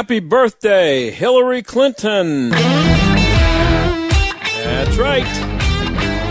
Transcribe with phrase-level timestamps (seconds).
[0.00, 2.50] Happy birthday, Hillary Clinton.
[2.50, 2.68] That's
[4.96, 5.26] right.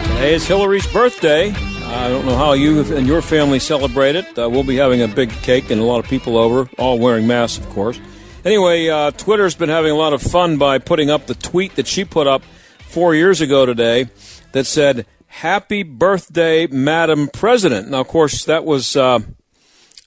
[0.08, 1.52] Today is Hillary's birthday.
[1.52, 4.40] I don't know how you and your family celebrate it.
[4.40, 7.28] Uh, we'll be having a big cake and a lot of people over, all wearing
[7.28, 8.00] masks, of course.
[8.46, 11.86] Anyway, uh, Twitter's been having a lot of fun by putting up the tweet that
[11.86, 12.44] she put up
[12.88, 14.10] four years ago today
[14.54, 17.90] that said, Happy birthday, Madam President.
[17.90, 19.20] Now, of course, that was uh,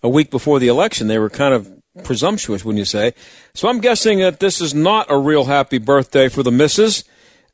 [0.03, 1.06] a week before the election.
[1.06, 1.73] They were kind of
[2.05, 3.14] presumptuous, wouldn't you say?
[3.55, 7.05] So I'm guessing that this is not a real happy birthday for the missus.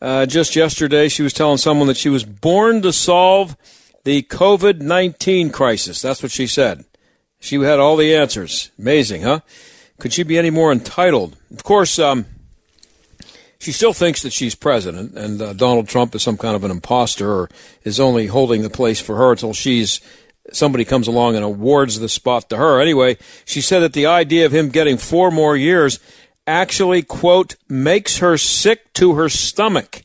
[0.00, 3.56] Uh, just yesterday, she was telling someone that she was born to solve
[4.04, 6.00] the COVID 19 crisis.
[6.00, 6.84] That's what she said.
[7.38, 8.70] She had all the answers.
[8.78, 9.40] Amazing, huh?
[9.98, 11.36] Could she be any more entitled?
[11.52, 12.26] Of course, um,
[13.58, 16.70] she still thinks that she's president, and uh, Donald Trump is some kind of an
[16.70, 17.50] imposter or
[17.82, 20.00] is only holding the place for her until she's
[20.52, 22.80] somebody comes along and awards the spot to her.
[22.80, 26.00] Anyway, she said that the idea of him getting four more years
[26.46, 30.04] actually, quote, makes her sick to her stomach,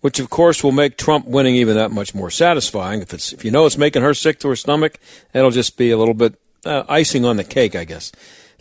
[0.00, 3.02] which of course will make Trump winning even that much more satisfying.
[3.02, 4.98] If it's, if you know it's making her sick to her stomach,
[5.30, 6.34] that'll just be a little bit
[6.64, 8.10] uh, icing on the cake, I guess.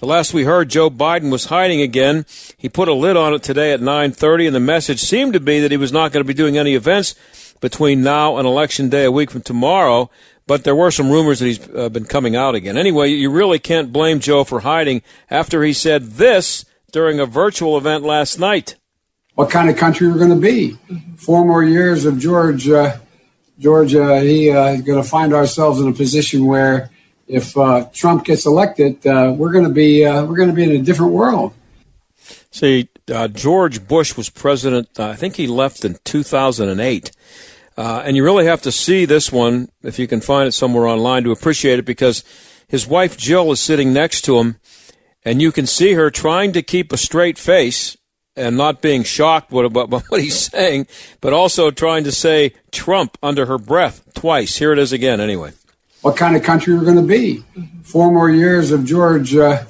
[0.01, 2.25] The last we heard, Joe Biden was hiding again.
[2.57, 5.59] He put a lid on it today at 9:30, and the message seemed to be
[5.59, 7.13] that he was not going to be doing any events
[7.59, 10.09] between now and election day, a week from tomorrow.
[10.47, 12.79] But there were some rumors that he's uh, been coming out again.
[12.79, 17.77] Anyway, you really can't blame Joe for hiding after he said this during a virtual
[17.77, 18.77] event last night.
[19.35, 20.79] What kind of country we're going to be?
[21.15, 22.67] Four more years of George.
[22.67, 22.97] Uh,
[23.59, 26.89] George, uh, he uh, going to find ourselves in a position where
[27.31, 30.63] if uh, Trump gets elected, uh, we're going to be uh, we're going to be
[30.63, 31.53] in a different world.
[32.51, 34.99] See, uh, George Bush was president.
[34.99, 37.11] Uh, I think he left in 2008.
[37.77, 40.85] Uh, and you really have to see this one, if you can find it somewhere
[40.85, 42.25] online, to appreciate it because
[42.67, 44.57] his wife Jill is sitting next to him,
[45.23, 47.95] and you can see her trying to keep a straight face
[48.35, 50.85] and not being shocked about what he's saying,
[51.21, 54.57] but also trying to say Trump under her breath twice.
[54.57, 55.53] Here it is again, anyway
[56.01, 57.43] what kind of country we're going to be.
[57.83, 59.35] Four more years of George.
[59.35, 59.63] Uh,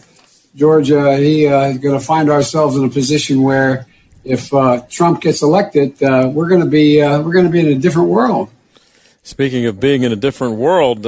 [0.56, 3.86] George, uh, he uh, is going to find ourselves in a position where,
[4.24, 7.59] if uh, Trump gets elected, uh, we're going to be uh, we're going to be
[7.59, 8.50] in a different world.
[9.24, 11.03] Speaking of being in a different world,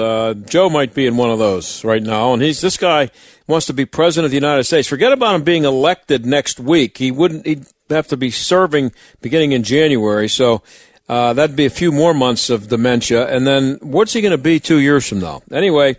[0.48, 3.10] Joe might be in one of those right now, and he's this guy
[3.48, 4.88] wants to be president of the United States.
[4.88, 6.98] Forget about him being elected next week.
[6.98, 7.46] He wouldn't.
[7.46, 8.92] He'd have to be serving
[9.22, 10.30] beginning in January.
[10.30, 10.62] So
[11.10, 13.28] uh, that'd be a few more months of dementia.
[13.28, 15.42] And then what's he going to be two years from now?
[15.52, 15.98] Anyway,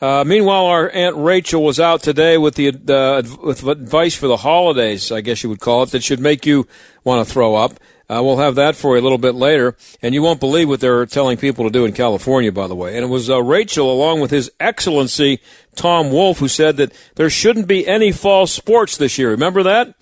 [0.00, 4.38] uh, meanwhile, our Aunt Rachel was out today with the uh, with advice for the
[4.38, 6.66] holidays, I guess you would call it, that should make you
[7.04, 7.78] want to throw up.
[8.06, 9.76] Uh, we'll have that for you a little bit later.
[10.02, 12.96] And you won't believe what they're telling people to do in California, by the way.
[12.96, 15.40] And it was uh, Rachel, along with His Excellency
[15.74, 19.30] Tom Wolf, who said that there shouldn't be any fall sports this year.
[19.30, 19.94] Remember that?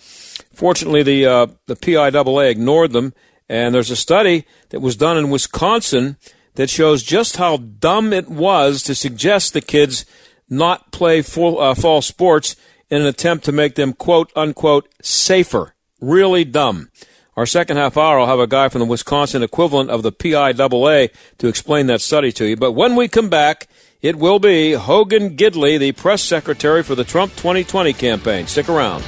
[0.52, 3.14] Fortunately, the uh, the PIAA ignored them
[3.52, 6.16] and there's a study that was done in Wisconsin
[6.54, 10.06] that shows just how dumb it was to suggest the kids
[10.48, 12.56] not play full, uh, fall sports
[12.88, 15.74] in an attempt to make them quote unquote safer.
[16.00, 16.90] Really dumb.
[17.36, 21.10] Our second half hour, I'll have a guy from the Wisconsin equivalent of the PIAA
[21.36, 22.56] to explain that study to you.
[22.56, 23.68] But when we come back,
[24.00, 28.46] it will be Hogan Gidley, the press secretary for the Trump 2020 campaign.
[28.46, 29.04] Stick around.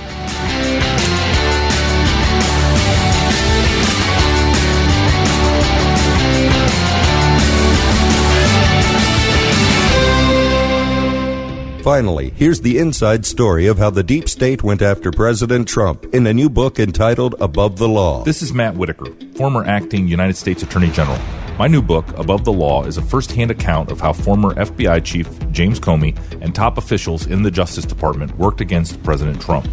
[11.84, 16.26] Finally, here's the inside story of how the deep state went after President Trump in
[16.26, 18.24] a new book entitled Above the Law.
[18.24, 21.18] This is Matt Whitaker, former acting United States Attorney General.
[21.58, 25.04] My new book, Above the Law, is a first hand account of how former FBI
[25.04, 29.68] Chief James Comey and top officials in the Justice Department worked against President Trump.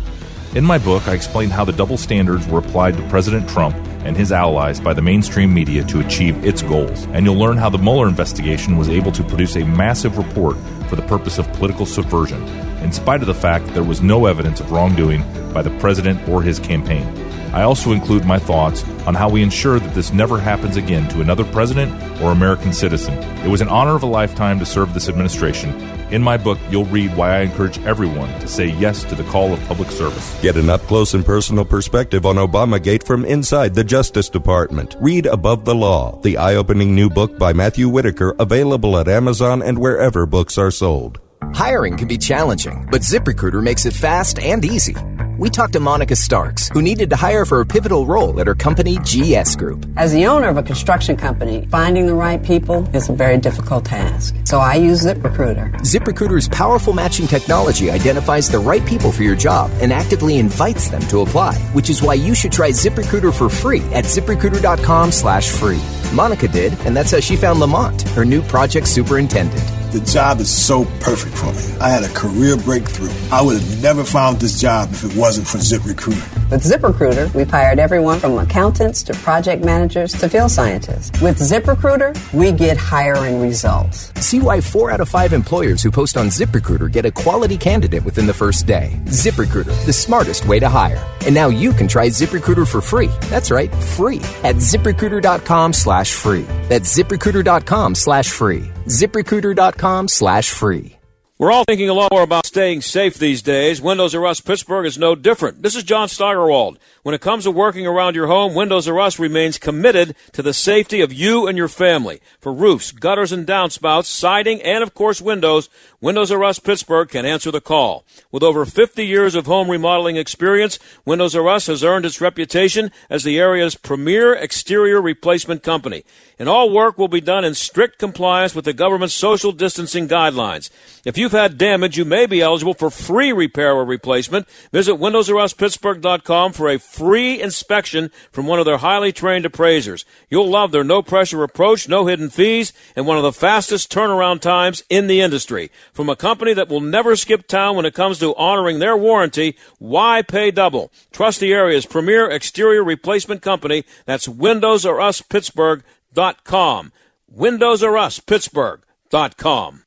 [0.53, 3.73] In my book, I explain how the double standards were applied to President Trump
[4.03, 7.05] and his allies by the mainstream media to achieve its goals.
[7.13, 10.57] And you'll learn how the Mueller investigation was able to produce a massive report
[10.91, 12.45] for the purpose of political subversion,
[12.83, 15.21] in spite of the fact there was no evidence of wrongdoing
[15.53, 17.30] by the president or his campaign.
[17.53, 21.21] I also include my thoughts on how we ensure that this never happens again to
[21.21, 23.13] another president or American citizen.
[23.45, 25.71] It was an honor of a lifetime to serve this administration.
[26.11, 29.53] In my book, you'll read why I encourage everyone to say yes to the call
[29.53, 30.41] of public service.
[30.41, 34.95] Get an up close and personal perspective on Obamagate from inside the Justice Department.
[34.99, 39.61] Read Above the Law, the eye opening new book by Matthew Whitaker, available at Amazon
[39.61, 41.19] and wherever books are sold.
[41.53, 44.95] Hiring can be challenging, but ZipRecruiter makes it fast and easy.
[45.41, 48.53] We talked to Monica Starks, who needed to hire for a pivotal role at her
[48.53, 49.87] company, GS Group.
[49.97, 53.85] As the owner of a construction company, finding the right people is a very difficult
[53.85, 54.35] task.
[54.45, 55.71] So I use ZipRecruiter.
[55.79, 61.01] ZipRecruiter's powerful matching technology identifies the right people for your job and actively invites them
[61.07, 65.81] to apply, which is why you should try ZipRecruiter for free at ziprecruiter.com slash free.
[66.13, 69.80] Monica did, and that's how she found Lamont, her new project superintendent.
[69.91, 71.77] The job is so perfect for me.
[71.81, 73.11] I had a career breakthrough.
[73.29, 76.49] I would have never found this job if it wasn't for ZipRecruiter.
[76.49, 81.21] With ZipRecruiter, we've hired everyone from accountants to project managers to field scientists.
[81.21, 84.13] With ZipRecruiter, we get hiring results.
[84.25, 88.05] See why four out of five employers who post on ZipRecruiter get a quality candidate
[88.05, 88.97] within the first day.
[89.07, 91.03] ZipRecruiter, the smartest way to hire.
[91.25, 93.11] And now you can try ZipRecruiter for free.
[93.29, 96.43] That's right, free at ziprecruiter.com slash free.
[96.69, 98.71] That's ziprecruiter.com slash free.
[98.85, 100.97] ziprecruiter.com slash free.
[101.41, 103.81] We're all thinking a lot more about staying safe these days.
[103.81, 105.63] Windows R Us Pittsburgh is no different.
[105.63, 106.77] This is John Steigerwald.
[107.03, 110.53] When it comes to working around your home, Windows R Us remains committed to the
[110.53, 112.21] safety of you and your family.
[112.39, 115.67] For roofs, gutters and downspouts, siding, and of course windows,
[115.99, 118.05] Windows R Us Pittsburgh can answer the call.
[118.31, 122.91] With over 50 years of home remodeling experience, Windows R Us has earned its reputation
[123.09, 126.03] as the area's premier exterior replacement company.
[126.37, 130.69] And all work will be done in strict compliance with the government's social distancing guidelines.
[131.03, 134.47] If you've had damage, you may be eligible for free repair or replacement.
[134.71, 140.03] Visit WindowsRUsPittsburgh.com for a free inspection from one of their highly trained appraisers.
[140.29, 144.41] You'll love their no pressure approach, no hidden fees, and one of the fastest turnaround
[144.41, 145.71] times in the industry.
[145.93, 149.55] From a company that will never skip town when it comes to honoring their warranty,
[149.79, 150.91] why pay double?
[151.11, 153.85] Trust the area's premier exterior replacement company.
[154.05, 156.91] That's Windows R Us Pittsburgh.com.
[157.29, 159.83] Windows R Us Pittsburgh.com.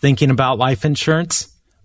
[0.00, 1.57] Thinking about life insurance?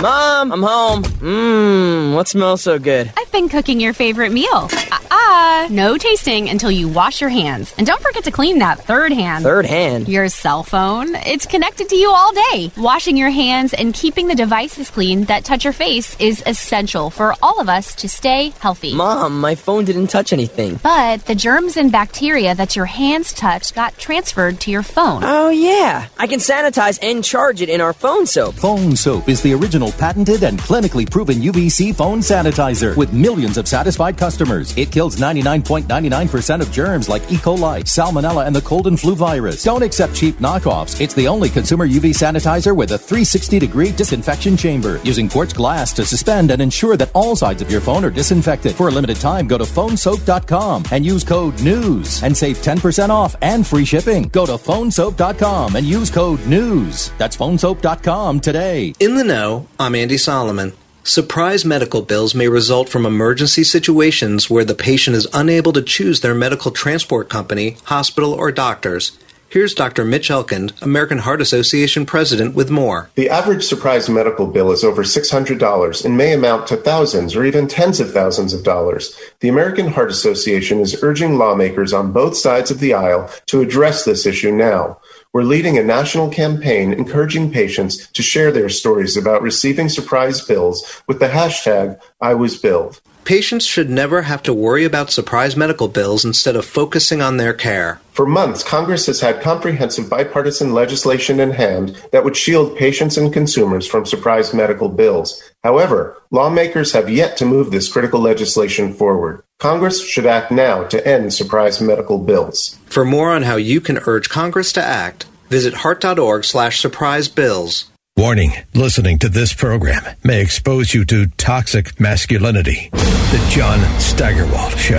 [0.00, 1.02] Mom, I'm home.
[1.02, 3.10] Mmm, what smells so good?
[3.16, 4.68] I've been cooking your favorite meal.
[5.10, 5.68] Ah, uh-uh.
[5.72, 7.74] no tasting until you wash your hands.
[7.76, 9.42] And don't forget to clean that third hand.
[9.42, 10.08] Third hand?
[10.08, 11.16] Your cell phone.
[11.16, 12.70] It's connected to you all day.
[12.76, 17.34] Washing your hands and keeping the devices clean that touch your face is essential for
[17.42, 18.94] all of us to stay healthy.
[18.94, 20.78] Mom, my phone didn't touch anything.
[20.80, 25.22] But the germs and bacteria that your hands touched got transferred to your phone.
[25.24, 26.06] Oh, yeah.
[26.18, 28.54] I can sanitize and charge it in our phone soap.
[28.54, 33.68] Phone soap is the original patented and clinically proven UVC phone sanitizer with millions of
[33.68, 34.76] satisfied customers.
[34.76, 37.36] It kills 99.99% of germs like E.
[37.36, 39.62] coli, salmonella, and the cold and flu virus.
[39.62, 41.00] Don't accept cheap knockoffs.
[41.00, 45.92] It's the only consumer UV sanitizer with a 360 degree disinfection chamber using quartz glass
[45.94, 48.74] to suspend and ensure that all sides of your phone are disinfected.
[48.74, 53.36] For a limited time, go to phonesoap.com and use code NEWS and save 10% off
[53.42, 54.24] and free shipping.
[54.28, 57.16] Go to phonesoap.com and use code NEWS.
[57.18, 58.94] That's phonesoap.com today.
[59.00, 60.72] In the know, I'm Andy Solomon.
[61.04, 66.20] Surprise medical bills may result from emergency situations where the patient is unable to choose
[66.20, 69.16] their medical transport company, hospital, or doctors.
[69.48, 70.04] Here's Dr.
[70.04, 73.08] Mitch Elkind, American Heart Association president, with more.
[73.14, 77.68] The average surprise medical bill is over $600 and may amount to thousands or even
[77.68, 79.16] tens of thousands of dollars.
[79.38, 84.04] The American Heart Association is urging lawmakers on both sides of the aisle to address
[84.04, 84.98] this issue now.
[85.34, 91.02] We're leading a national campaign encouraging patients to share their stories about receiving surprise bills
[91.06, 93.02] with the hashtag I was billed.
[93.28, 97.52] Patients should never have to worry about surprise medical bills instead of focusing on their
[97.52, 98.00] care.
[98.10, 103.30] For months, Congress has had comprehensive bipartisan legislation in hand that would shield patients and
[103.30, 105.42] consumers from surprise medical bills.
[105.62, 109.42] However, lawmakers have yet to move this critical legislation forward.
[109.58, 112.78] Congress should act now to end surprise medical bills.
[112.86, 117.90] For more on how you can urge Congress to act, visit heart.org slash surprise bills.
[118.18, 122.88] Warning listening to this program may expose you to toxic masculinity.
[122.90, 124.98] The John Steigerwald Show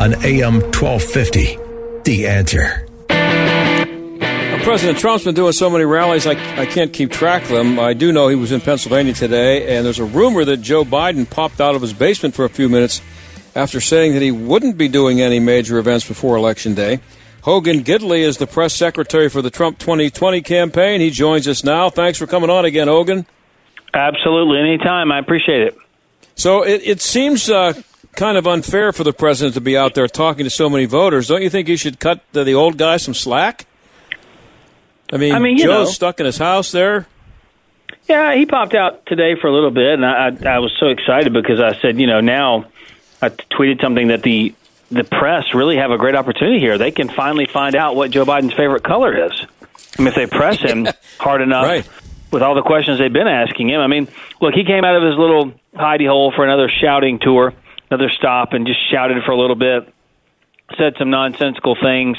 [0.00, 1.58] on AM 1250.
[2.02, 2.88] The answer.
[4.64, 7.78] President Trump's been doing so many rallies, I, I can't keep track of them.
[7.78, 11.30] I do know he was in Pennsylvania today, and there's a rumor that Joe Biden
[11.30, 13.00] popped out of his basement for a few minutes
[13.54, 16.98] after saying that he wouldn't be doing any major events before Election Day.
[17.46, 21.00] Hogan Gidley is the press secretary for the Trump 2020 campaign.
[21.00, 21.90] He joins us now.
[21.90, 23.24] Thanks for coming on again, Hogan.
[23.94, 24.58] Absolutely.
[24.58, 25.12] Anytime.
[25.12, 25.78] I appreciate it.
[26.34, 27.74] So it, it seems uh,
[28.16, 31.28] kind of unfair for the president to be out there talking to so many voters.
[31.28, 33.66] Don't you think he should cut the, the old guy some slack?
[35.12, 35.92] I mean, I mean Joe's know.
[35.92, 37.06] stuck in his house there.
[38.08, 40.88] Yeah, he popped out today for a little bit, and I, I, I was so
[40.88, 42.64] excited because I said, you know, now
[43.22, 44.52] I tweeted something that the
[44.90, 46.78] the press really have a great opportunity here.
[46.78, 49.46] They can finally find out what Joe Biden's favorite color is.
[49.98, 50.86] I mean, if they press him
[51.18, 51.88] hard enough right.
[52.30, 53.80] with all the questions they've been asking him.
[53.80, 54.08] I mean,
[54.40, 57.52] look, he came out of his little hidey hole for another shouting tour,
[57.90, 59.92] another stop, and just shouted for a little bit,
[60.78, 62.18] said some nonsensical things,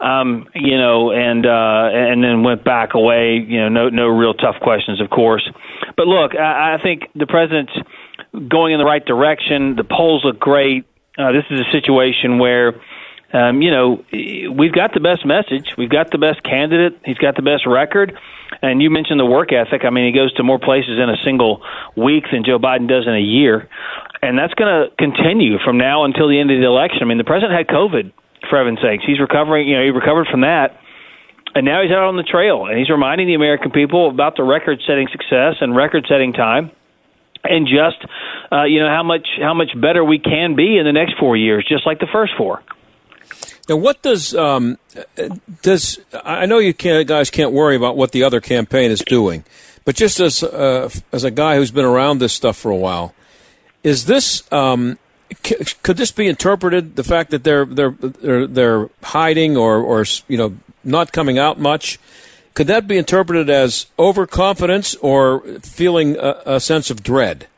[0.00, 3.36] um, you know, and uh, and then went back away.
[3.36, 5.48] You know, no no real tough questions, of course.
[5.96, 7.72] But look, I, I think the president's
[8.48, 9.76] going in the right direction.
[9.76, 10.84] The polls look great.
[11.16, 12.74] Uh, this is a situation where,
[13.32, 15.74] um, you know, we've got the best message.
[15.78, 17.00] We've got the best candidate.
[17.04, 18.18] He's got the best record.
[18.62, 19.84] And you mentioned the work ethic.
[19.84, 21.62] I mean, he goes to more places in a single
[21.96, 23.68] week than Joe Biden does in a year.
[24.22, 26.98] And that's going to continue from now until the end of the election.
[27.02, 28.12] I mean, the president had COVID,
[28.50, 29.04] for heaven's sakes.
[29.06, 30.80] He's recovering, you know, he recovered from that.
[31.54, 34.42] And now he's out on the trail, and he's reminding the American people about the
[34.42, 36.72] record setting success and record setting time
[37.44, 38.04] and just
[38.50, 41.36] uh, you know how much how much better we can be in the next four
[41.36, 42.62] years, just like the first four.
[43.68, 44.78] Now, what does um,
[45.62, 49.44] does I know you can't, guys can't worry about what the other campaign is doing,
[49.84, 53.14] but just as uh, as a guy who's been around this stuff for a while,
[53.82, 54.98] is this um,
[55.42, 60.04] c- could this be interpreted the fact that they're they're they're, they're hiding or or
[60.28, 61.98] you know not coming out much?
[62.54, 67.48] Could that be interpreted as overconfidence or feeling a, a sense of dread?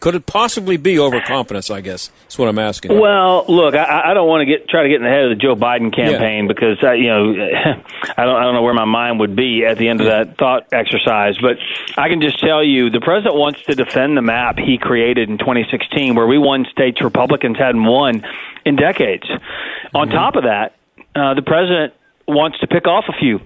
[0.00, 1.70] Could it possibly be overconfidence?
[1.70, 2.98] I guess that's what I'm asking.
[2.98, 5.30] Well, look, I, I don't want to get try to get in the head of
[5.30, 6.48] the Joe Biden campaign yeah.
[6.48, 7.30] because uh, you know
[8.16, 10.38] I don't I don't know where my mind would be at the end of that
[10.38, 11.36] thought exercise.
[11.40, 11.58] But
[11.96, 15.38] I can just tell you, the president wants to defend the map he created in
[15.38, 18.26] 2016, where we won states Republicans hadn't won
[18.64, 19.24] in decades.
[19.24, 19.96] Mm-hmm.
[19.96, 20.74] On top of that,
[21.14, 21.94] uh, the president
[22.26, 23.40] wants to pick off a few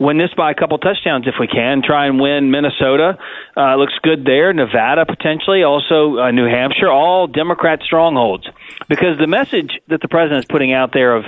[0.00, 1.82] win this by a couple touchdowns if we can.
[1.82, 3.18] Try and win Minnesota.
[3.56, 4.52] Uh, looks good there.
[4.52, 8.48] Nevada potentially, also uh, New Hampshire, all Democrat strongholds.
[8.88, 11.26] Because the message that the president is putting out there of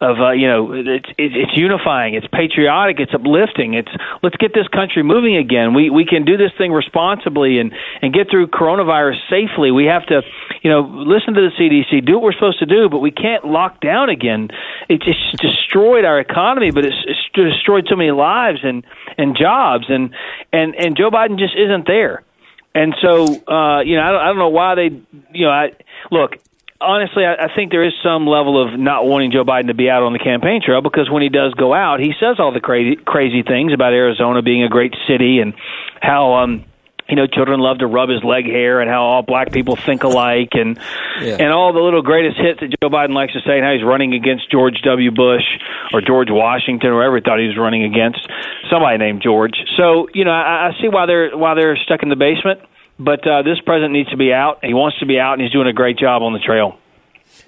[0.00, 3.74] of uh, you know it's it's unifying, it's patriotic, it's uplifting.
[3.74, 3.90] It's
[4.22, 5.74] let's get this country moving again.
[5.74, 9.70] We we can do this thing responsibly and and get through coronavirus safely.
[9.70, 10.22] We have to
[10.62, 13.44] you know listen to the CDC, do what we're supposed to do, but we can't
[13.44, 14.48] lock down again.
[14.88, 18.84] It just destroyed our economy, but it's, it's destroyed so many lives and
[19.18, 20.14] and jobs and
[20.50, 22.24] and and Joe Biden just isn't there.
[22.72, 25.02] And so, uh, you know, I don't, I don't know why they,
[25.32, 25.72] you know, I
[26.12, 26.36] look
[26.80, 29.90] honestly, I, I think there is some level of not wanting Joe Biden to be
[29.90, 32.60] out on the campaign trail because when he does go out, he says all the
[32.60, 35.54] crazy crazy things about Arizona being a great city and
[36.00, 36.64] how um
[37.08, 40.04] you know children love to rub his leg hair and how all black people think
[40.04, 40.78] alike and
[41.20, 41.36] yeah.
[41.38, 43.84] and all the little greatest hits that Joe Biden likes to say and how he's
[43.84, 45.10] running against George W.
[45.10, 45.44] Bush
[45.92, 48.26] or George Washington or whoever he thought he was running against
[48.70, 49.58] somebody named George.
[49.76, 52.60] So you know I, I see why they're why they're stuck in the basement.
[53.00, 54.62] But uh, this president needs to be out.
[54.62, 56.78] He wants to be out, and he's doing a great job on the trail.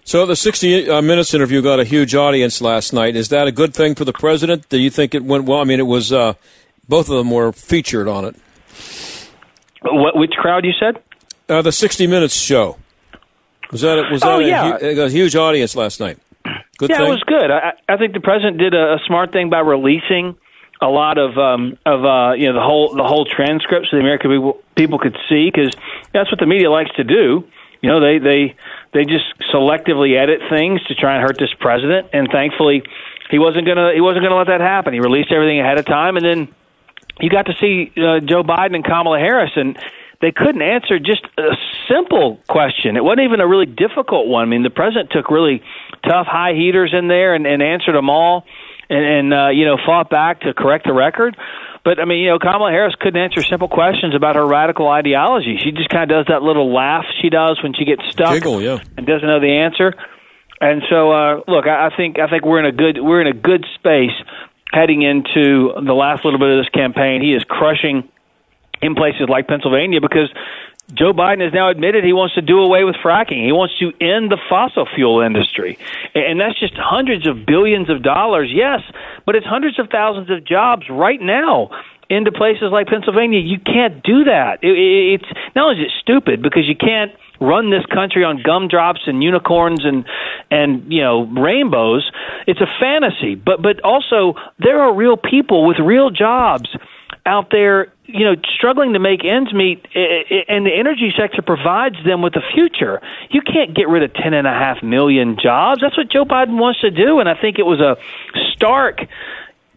[0.02, 3.16] So the 60 uh, Minutes interview got a huge audience last night.
[3.16, 4.68] Is that a good thing for the president?
[4.70, 5.60] Do you think it went well?
[5.60, 6.34] I mean, it was uh,
[6.88, 8.36] both of them were featured on it.
[9.82, 10.16] What?
[10.16, 11.02] Which crowd you said?
[11.48, 12.78] Uh, the 60 Minutes show.
[13.70, 14.78] Was that was that oh, yeah.
[14.80, 16.18] a, a, huge audience last night?
[16.78, 17.06] Good yeah, thing?
[17.06, 17.50] it was good.
[17.50, 20.36] I, I think the president did a, a smart thing by releasing
[20.82, 24.02] a lot of um, of uh, you know the whole the whole transcript so the
[24.02, 25.74] American people people could see because
[26.12, 27.44] that's what the media likes to do.
[27.80, 28.56] You know, they they
[28.92, 32.82] they just selectively edit things to try and hurt this president, and thankfully
[33.30, 34.92] he wasn't gonna he wasn't gonna let that happen.
[34.92, 36.48] He released everything ahead of time, and then
[37.20, 39.78] you got to see uh, Joe Biden and Kamala Harris, and
[40.20, 41.56] they couldn't answer just a
[41.88, 42.96] simple question.
[42.96, 44.44] It wasn't even a really difficult one.
[44.44, 45.62] I mean, the president took really
[46.08, 48.46] tough high heaters in there and, and answered them all,
[48.92, 51.36] and, and uh, you know fought back to correct the record.
[51.84, 55.58] But I mean, you know, Kamala Harris couldn't answer simple questions about her radical ideology.
[55.58, 58.62] She just kind of does that little laugh she does when she gets stuck Giggle,
[58.62, 58.78] yeah.
[58.96, 59.94] and doesn't know the answer.
[60.60, 63.26] And so, uh, look, I, I think I think we're in a good we're in
[63.26, 64.14] a good space
[64.72, 67.20] heading into the last little bit of this campaign.
[67.20, 68.08] He is crushing
[68.80, 70.32] in places like Pennsylvania because
[70.94, 73.44] Joe Biden has now admitted he wants to do away with fracking.
[73.44, 75.78] He wants to end the fossil fuel industry.
[76.14, 78.80] And that's just hundreds of billions of dollars, yes,
[79.24, 81.70] but it's hundreds of thousands of jobs right now
[82.10, 83.40] into places like Pennsylvania.
[83.40, 84.62] You can't do that.
[84.62, 88.40] It, it, it's not only is it stupid because you can't run this country on
[88.42, 90.04] gumdrops and unicorns and
[90.50, 92.10] and you know rainbows.
[92.46, 96.68] It's a fantasy, but but also there are real people with real jobs
[97.24, 102.20] out there, you know, struggling to make ends meet, and the energy sector provides them
[102.20, 103.00] with a future.
[103.30, 105.80] You can't get rid of ten and a half million jobs.
[105.80, 107.96] That's what Joe Biden wants to do, and I think it was a
[108.52, 109.00] stark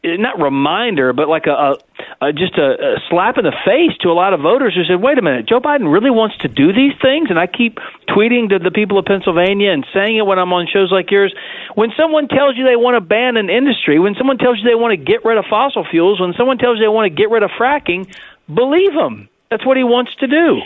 [0.05, 1.51] not reminder, but like a,
[2.21, 4.83] a, a just a, a slap in the face to a lot of voters who
[4.85, 7.79] said, "Wait a minute, Joe Biden really wants to do these things." And I keep
[8.09, 11.33] tweeting to the people of Pennsylvania and saying it when I'm on shows like yours.
[11.75, 14.75] When someone tells you they want to ban an industry, when someone tells you they
[14.75, 17.29] want to get rid of fossil fuels, when someone tells you they want to get
[17.29, 18.07] rid of fracking,
[18.53, 19.29] believe them.
[19.49, 20.61] That's what he wants to do.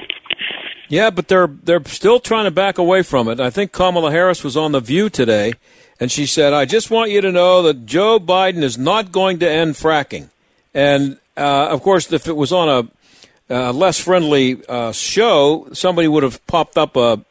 [0.90, 3.40] Yeah, but they're they're still trying to back away from it.
[3.40, 5.54] I think Kamala Harris was on the View today
[6.00, 9.40] and she said, I just want you to know that Joe Biden is not going
[9.40, 10.30] to end fracking.
[10.74, 16.08] And, uh, of course, if it was on a uh, less friendly uh, show, somebody
[16.08, 17.22] would have popped up a,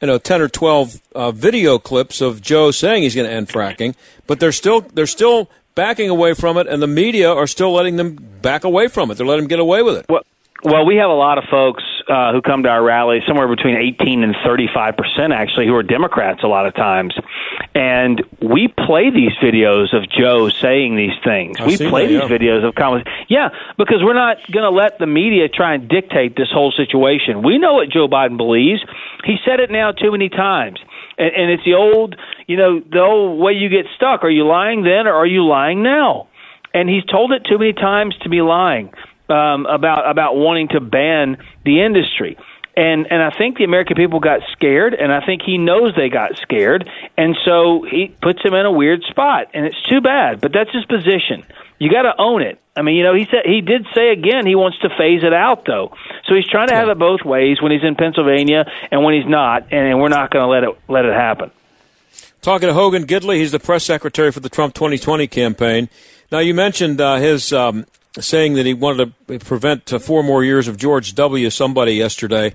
[0.00, 3.48] you know, 10 or 12 uh, video clips of Joe saying he's going to end
[3.48, 3.94] fracking.
[4.26, 7.96] But they're still, they're still backing away from it, and the media are still letting
[7.96, 9.14] them back away from it.
[9.14, 10.06] They're letting them get away with it.
[10.08, 10.22] Well,
[10.64, 13.76] well, we have a lot of folks uh, who come to our rallies, somewhere between
[13.76, 17.14] 18 and 35 percent, actually, who are Democrats a lot of times,
[17.74, 21.58] and we play these videos of Joe saying these things.
[21.60, 22.38] I've we play that, these yeah.
[22.38, 23.10] videos of comments.
[23.28, 27.42] Yeah, because we're not going to let the media try and dictate this whole situation.
[27.42, 28.80] We know what Joe Biden believes.
[29.24, 30.80] He said it now too many times.
[31.18, 34.24] And, and it's the old, you know, the old way you get stuck.
[34.24, 36.28] Are you lying then or are you lying now?
[36.72, 38.90] And he's told it too many times to be lying
[39.28, 42.36] um, about about wanting to ban the industry.
[42.76, 46.08] And and I think the American people got scared, and I think he knows they
[46.08, 50.40] got scared, and so he puts him in a weird spot, and it's too bad.
[50.40, 51.44] But that's his position.
[51.78, 52.60] You got to own it.
[52.76, 55.32] I mean, you know, he said he did say again he wants to phase it
[55.32, 55.96] out, though.
[56.26, 59.28] So he's trying to have it both ways when he's in Pennsylvania and when he's
[59.28, 61.52] not, and, we're not going to let it let it happen.
[62.42, 65.88] Talking to Hogan Gidley, he's the press secretary for the Trump 2020 campaign.
[66.32, 67.86] Now, you mentioned uh, his um,
[68.18, 71.50] saying that he wanted to prevent uh, four more years of George W.
[71.50, 72.54] Somebody yesterday,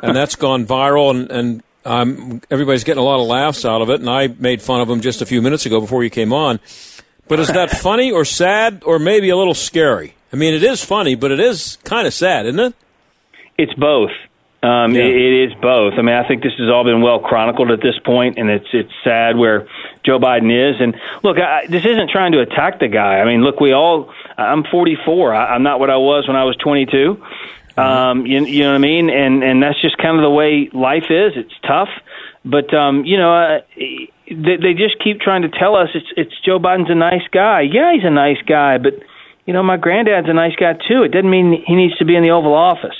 [0.00, 3.90] and that's gone viral, and, and um, everybody's getting a lot of laughs out of
[3.90, 4.00] it.
[4.00, 6.60] And I made fun of him just a few minutes ago before you came on.
[7.28, 10.14] But is that funny or sad or maybe a little scary?
[10.32, 12.74] I mean, it is funny, but it is kind of sad, isn't it?
[13.58, 14.10] It's both.
[14.62, 15.02] Um, Yeah.
[15.02, 15.94] it, it is both.
[15.98, 18.68] I mean, I think this has all been well chronicled at this point, and it's
[18.72, 19.66] it's sad where
[20.04, 20.80] Joe Biden is.
[20.80, 20.94] And
[21.24, 23.18] look, I, this isn't trying to attack the guy.
[23.20, 24.12] I mean, look, we all.
[24.38, 25.34] I'm 44.
[25.34, 27.22] I, I'm not what I was when I was 22.
[27.76, 29.08] Um, you, you know what I mean?
[29.10, 31.32] And and that's just kind of the way life is.
[31.36, 31.88] It's tough,
[32.44, 36.34] but um, you know, uh, they, they just keep trying to tell us it's it's
[36.44, 37.62] Joe Biden's a nice guy.
[37.62, 38.94] Yeah, he's a nice guy, but
[39.46, 41.02] you know, my granddad's a nice guy too.
[41.02, 42.94] It doesn't mean he needs to be in the Oval Office.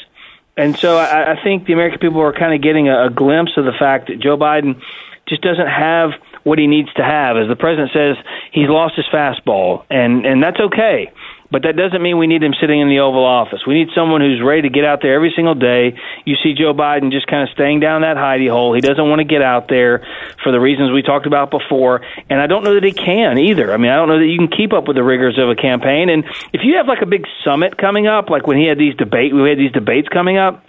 [0.57, 3.53] And so I, I think the American people are kind of getting a, a glimpse
[3.57, 4.81] of the fact that Joe Biden
[5.27, 6.11] just doesn't have
[6.43, 7.37] what he needs to have.
[7.37, 8.17] As the president says,
[8.53, 11.13] he's lost his fastball, and and that's okay.
[11.53, 13.61] But that doesn't mean we need him sitting in the Oval Office.
[13.67, 16.01] We need someone who's ready to get out there every single day.
[16.25, 18.73] You see Joe Biden just kind of staying down that hidey hole.
[18.73, 20.01] He doesn't want to get out there
[20.43, 22.01] for the reasons we talked about before.
[22.31, 23.71] And I don't know that he can either.
[23.71, 25.55] I mean, I don't know that you can keep up with the rigors of a
[25.55, 26.09] campaign.
[26.09, 28.95] And if you have like a big summit coming up, like when he had these
[28.95, 30.65] debate, we had these debates coming up,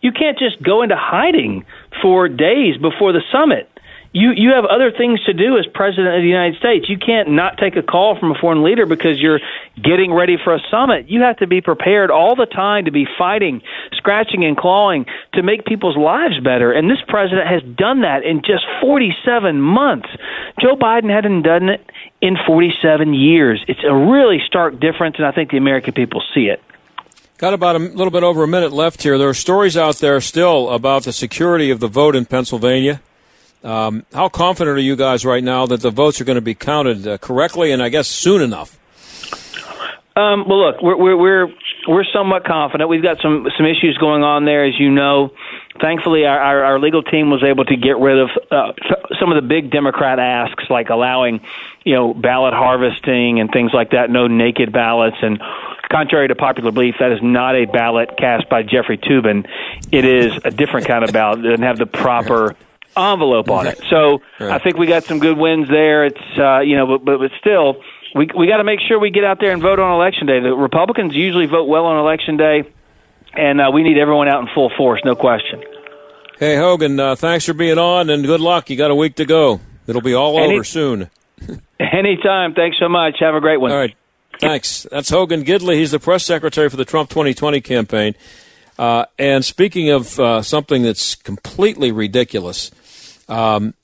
[0.00, 1.64] you can't just go into hiding
[2.00, 3.68] for days before the summit.
[4.12, 6.88] You you have other things to do as president of the United States.
[6.88, 9.40] You can't not take a call from a foreign leader because you're
[9.82, 11.08] getting ready for a summit.
[11.08, 15.42] You have to be prepared all the time to be fighting, scratching and clawing to
[15.42, 16.72] make people's lives better.
[16.72, 20.08] And this president has done that in just 47 months.
[20.60, 21.80] Joe Biden hadn't done it
[22.20, 23.64] in 47 years.
[23.66, 26.60] It's a really stark difference and I think the American people see it.
[27.38, 29.16] Got about a little bit over a minute left here.
[29.16, 33.00] There are stories out there still about the security of the vote in Pennsylvania.
[33.64, 36.54] Um, how confident are you guys right now that the votes are going to be
[36.54, 38.78] counted uh, correctly and I guess soon enough?
[40.14, 41.48] Um, well, look, we're, we're we're
[41.88, 42.90] we're somewhat confident.
[42.90, 45.32] We've got some some issues going on there, as you know.
[45.80, 48.72] Thankfully, our, our, our legal team was able to get rid of uh,
[49.18, 51.40] some of the big Democrat asks, like allowing,
[51.84, 55.16] you know, ballot harvesting and things like that, no naked ballots.
[55.22, 55.40] And
[55.90, 59.48] contrary to popular belief, that is not a ballot cast by Jeffrey Toobin.
[59.90, 61.38] It is a different kind of ballot.
[61.38, 62.54] It doesn't have the proper
[62.96, 63.80] envelope on it.
[63.90, 66.04] So I think we got some good wins there.
[66.04, 67.82] It's uh, you know, but but, but still,
[68.14, 70.40] we we got to make sure we get out there and vote on election day.
[70.40, 72.64] The Republicans usually vote well on election day,
[73.34, 75.62] and uh, we need everyone out in full force, no question.
[76.38, 78.68] Hey Hogan, uh, thanks for being on, and good luck.
[78.70, 79.60] You got a week to go.
[79.86, 81.10] It'll be all Any- over soon.
[81.80, 82.54] Anytime.
[82.54, 83.16] Thanks so much.
[83.20, 83.70] Have a great one.
[83.72, 83.94] All right.
[84.40, 84.86] Thanks.
[84.90, 85.74] That's Hogan Gidley.
[85.76, 88.14] He's the press secretary for the Trump 2020 campaign.
[88.78, 92.70] Uh, and speaking of uh, something that's completely ridiculous,
[93.32, 93.74] um,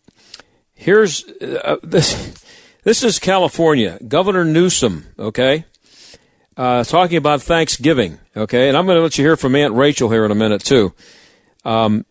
[0.75, 2.45] here's uh, this.
[2.85, 3.99] This is California.
[4.07, 5.65] Governor Newsom, okay,
[6.57, 10.11] uh, talking about Thanksgiving, okay, and I'm going to let you hear from Aunt Rachel
[10.11, 10.95] here in a minute too.
[11.65, 12.07] Um,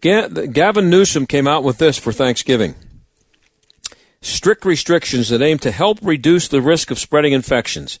[0.00, 2.74] Ga- Gavin Newsom came out with this for Thanksgiving
[4.22, 7.98] strict restrictions that aim to help reduce the risk of spreading infections.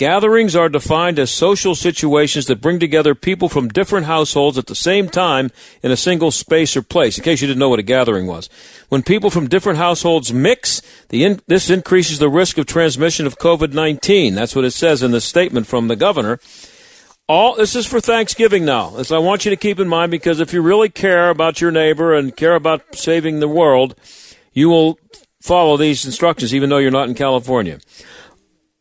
[0.00, 4.74] Gatherings are defined as social situations that bring together people from different households at the
[4.74, 5.50] same time
[5.82, 7.18] in a single space or place.
[7.18, 8.48] In case you didn't know what a gathering was.
[8.88, 14.34] When people from different households mix, in- this increases the risk of transmission of COVID-19.
[14.34, 16.40] That's what it says in the statement from the governor.
[17.28, 18.88] All this is for Thanksgiving now.
[18.88, 21.72] This I want you to keep in mind because if you really care about your
[21.72, 23.94] neighbor and care about saving the world,
[24.54, 24.98] you will
[25.42, 27.80] follow these instructions even though you're not in California.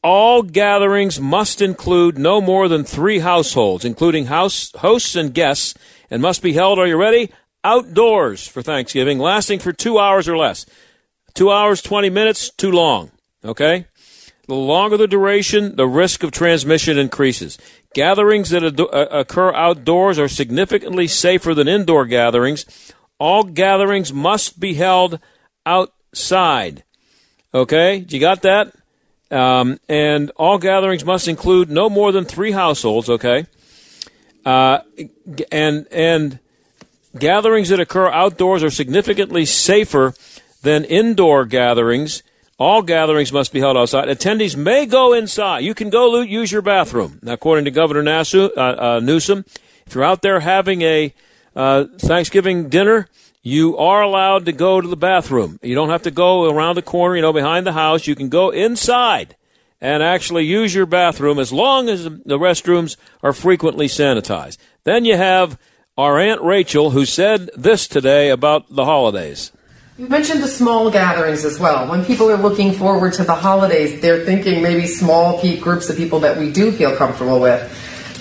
[0.01, 5.73] All gatherings must include no more than three households, including house, hosts and guests,
[6.09, 7.29] and must be held, are you ready?
[7.65, 10.65] Outdoors for Thanksgiving, lasting for two hours or less.
[11.33, 13.11] Two hours, 20 minutes, too long.
[13.43, 13.87] Okay?
[14.47, 17.57] The longer the duration, the risk of transmission increases.
[17.93, 22.65] Gatherings that ad- uh, occur outdoors are significantly safer than indoor gatherings.
[23.19, 25.19] All gatherings must be held
[25.65, 26.83] outside.
[27.53, 28.05] Okay?
[28.07, 28.73] You got that?
[29.31, 33.09] Um, and all gatherings must include no more than three households.
[33.09, 33.45] Okay,
[34.45, 34.79] uh,
[35.51, 36.39] and and
[37.17, 40.13] gatherings that occur outdoors are significantly safer
[40.61, 42.23] than indoor gatherings.
[42.57, 44.09] All gatherings must be held outside.
[44.09, 45.59] Attendees may go inside.
[45.59, 47.19] You can go use your bathroom.
[47.23, 49.45] Now, according to Governor Nassau, uh, uh, Newsom,
[49.85, 51.13] if you're out there having a
[51.55, 53.07] uh, Thanksgiving dinner,
[53.41, 55.59] you are allowed to go to the bathroom.
[55.61, 58.07] You don't have to go around the corner, you know, behind the house.
[58.07, 59.35] You can go inside
[59.81, 64.57] and actually use your bathroom as long as the restrooms are frequently sanitized.
[64.83, 65.57] Then you have
[65.97, 69.51] our Aunt Rachel who said this today about the holidays.
[69.97, 71.89] You mentioned the small gatherings as well.
[71.89, 75.97] When people are looking forward to the holidays, they're thinking maybe small pe- groups of
[75.97, 77.61] people that we do feel comfortable with.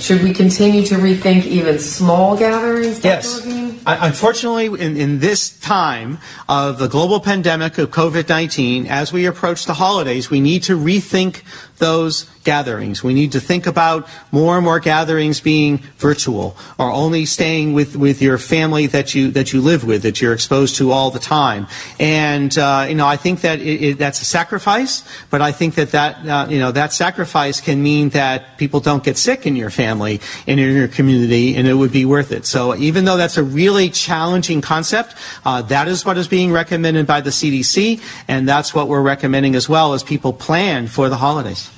[0.01, 2.97] Should we continue to rethink even small gatherings?
[2.99, 3.07] Dr.
[3.09, 3.47] Yes.
[3.47, 9.25] Un- Unfortunately, in, in this time of the global pandemic of COVID 19, as we
[9.25, 11.43] approach the holidays, we need to rethink
[11.79, 13.05] those gatherings.
[13.05, 17.95] We need to think about more and more gatherings being virtual or only staying with,
[17.95, 21.19] with your family that you, that you live with, that you're exposed to all the
[21.19, 21.67] time.
[22.01, 25.75] And, uh, you know, I think that it, it, that's a sacrifice, but I think
[25.75, 29.55] that that, uh, you know, that sacrifice can mean that people don't get sick in
[29.55, 32.47] your family and in your community, and it would be worth it.
[32.47, 37.07] So even though that's a really challenging concept, uh, that is what is being recommended
[37.07, 41.19] by the CDC, and that's what we're recommending as well as people plan for the
[41.19, 41.71] holidays.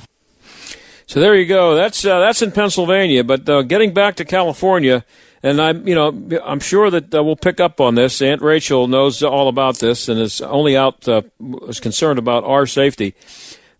[1.11, 1.75] So there you go.
[1.75, 3.25] That's uh, that's in Pennsylvania.
[3.25, 5.05] But uh, getting back to California,
[5.43, 8.23] and I'm you know I'm sure that uh, we'll pick up on this.
[8.23, 11.23] Aunt Rachel knows all about this and is only out uh,
[11.67, 13.17] is concerned about our safety.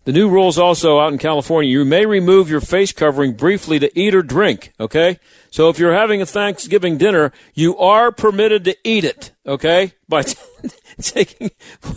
[0.03, 1.71] The new rules also out in California.
[1.71, 4.73] You may remove your face covering briefly to eat or drink.
[4.77, 5.17] Okay,
[5.51, 9.31] so if you're having a Thanksgiving dinner, you are permitted to eat it.
[9.47, 10.23] Okay, by
[11.01, 11.51] taking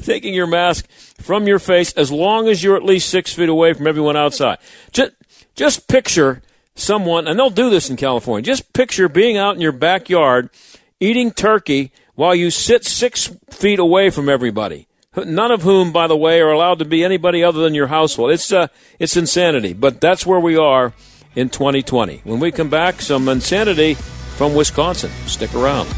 [0.05, 3.73] taking your mask from your face as long as you're at least six feet away
[3.73, 4.59] from everyone outside.
[4.93, 5.11] Just
[5.55, 6.43] just picture
[6.75, 8.43] someone, and they'll do this in California.
[8.43, 10.51] Just picture being out in your backyard
[11.01, 14.87] eating turkey while you sit six feet away from everybody.
[15.17, 18.33] None of whom, by the way, are allowed to be anybody other than your household.
[18.33, 18.67] It's uh,
[18.99, 20.93] it's insanity, but that's where we are
[21.37, 22.23] in 2020.
[22.25, 25.11] When we come back, some insanity from Wisconsin.
[25.27, 25.89] Stick around.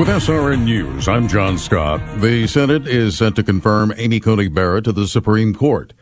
[0.00, 2.00] With SRN News, I'm John Scott.
[2.22, 5.92] The Senate is set to confirm Amy Coney Barrett to the Supreme Court.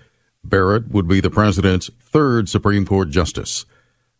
[0.44, 3.66] Barrett would be the president's third Supreme Court justice.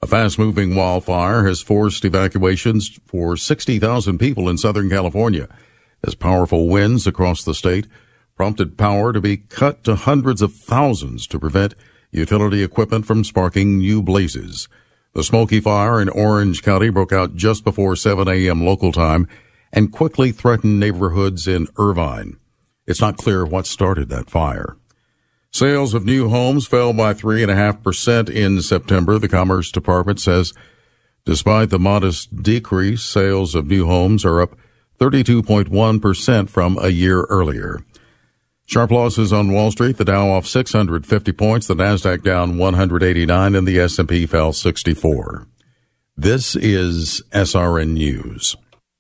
[0.03, 5.47] A fast moving wildfire has forced evacuations for 60,000 people in Southern California
[6.03, 7.87] as powerful winds across the state
[8.35, 11.77] prompted power to be cut to hundreds of thousands to prevent
[12.11, 14.67] utility equipment from sparking new blazes.
[15.13, 18.65] The smoky fire in Orange County broke out just before 7 a.m.
[18.65, 19.29] local time
[19.73, 22.39] and quickly threatened neighborhoods in Irvine.
[22.87, 24.77] It's not clear what started that fire.
[25.51, 30.53] Sales of new homes fell by 3.5% in September, the Commerce Department says.
[31.25, 34.57] Despite the modest decrease, sales of new homes are up
[34.99, 37.85] 32.1% from a year earlier.
[38.67, 43.67] Sharp losses on Wall Street, the Dow off 650 points, the Nasdaq down 189 and
[43.67, 45.47] the S&P fell 64.
[46.17, 48.57] This is SRN News.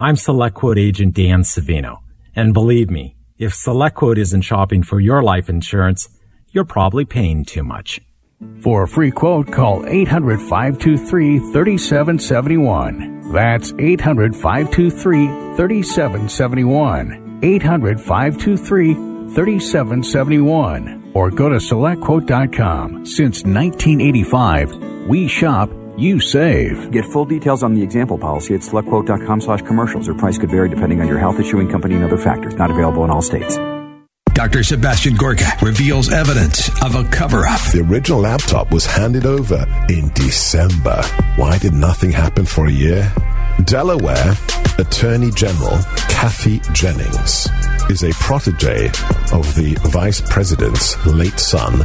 [0.00, 1.98] I'm SelectQuote agent Dan Savino.
[2.36, 6.08] And believe me, if SelectQuote isn't shopping for your life insurance,
[6.52, 8.00] you're probably paying too much.
[8.62, 13.32] For a free quote, call 800 523 3771.
[13.32, 17.40] That's 800 523 3771.
[17.42, 18.94] 800 523
[19.34, 21.10] 3771.
[21.12, 23.04] Or go to selectquote.com.
[23.04, 26.90] Since 1985, we shop you save.
[26.90, 30.08] Get full details on the example policy at selectquote.com slash commercials.
[30.08, 32.54] Or price could vary depending on your health issuing company and other factors.
[32.54, 33.58] Not available in all states.
[34.34, 34.62] Dr.
[34.62, 37.60] Sebastian Gorka reveals evidence of a cover up.
[37.72, 41.02] The original laptop was handed over in December.
[41.34, 43.12] Why did nothing happen for a year?
[43.64, 44.34] Delaware
[44.78, 45.76] Attorney General
[46.08, 47.48] Kathy Jennings
[47.90, 48.86] is a protege
[49.32, 51.78] of the vice president's late son,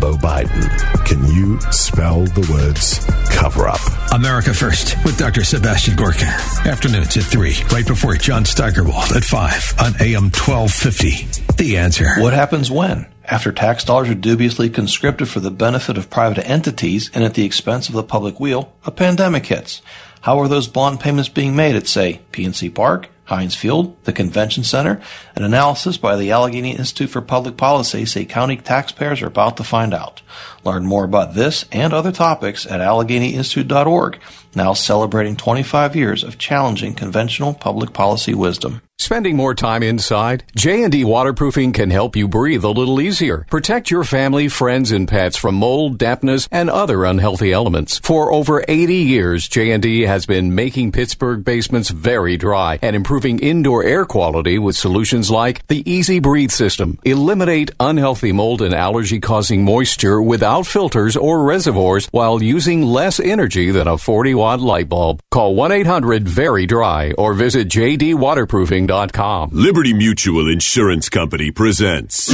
[0.00, 0.68] Beau Biden.
[1.04, 3.80] Can you spell the words cover up?
[4.12, 5.44] America First with Dr.
[5.44, 6.26] Sebastian Gorka.
[6.66, 11.52] Afternoons at 3, right before John Steigerwald at 5 on AM 1250.
[11.62, 12.06] The answer.
[12.18, 13.06] What happens when?
[13.24, 17.44] After tax dollars are dubiously conscripted for the benefit of private entities and at the
[17.44, 19.82] expense of the public weal, a pandemic hits.
[20.22, 24.64] How are those bond payments being made at, say, PNC Park, Heinz Field, the Convention
[24.64, 25.00] Center?
[25.36, 29.64] An analysis by the Allegheny Institute for Public Policy say county taxpayers are about to
[29.64, 30.20] find out.
[30.64, 34.18] Learn more about this and other topics at AlleghenyInstitute.org,
[34.56, 38.82] now celebrating 25 years of challenging conventional public policy wisdom.
[39.00, 40.44] Spending more time inside?
[40.54, 43.46] J&D Waterproofing can help you breathe a little easier.
[43.48, 47.98] Protect your family, friends, and pets from mold, dampness, and other unhealthy elements.
[48.00, 53.82] For over 80 years, J&D has been making Pittsburgh basements very dry and improving indoor
[53.84, 56.98] air quality with solutions like the Easy Breathe system.
[57.02, 63.70] Eliminate unhealthy mold and allergy causing moisture without filters or reservoirs while using less energy
[63.70, 65.22] than a 40 watt light bulb.
[65.30, 68.89] Call 1-800-VERY-DRY or visit jdwaterproofing.com.
[68.90, 72.28] Liberty Mutual Insurance Company presents.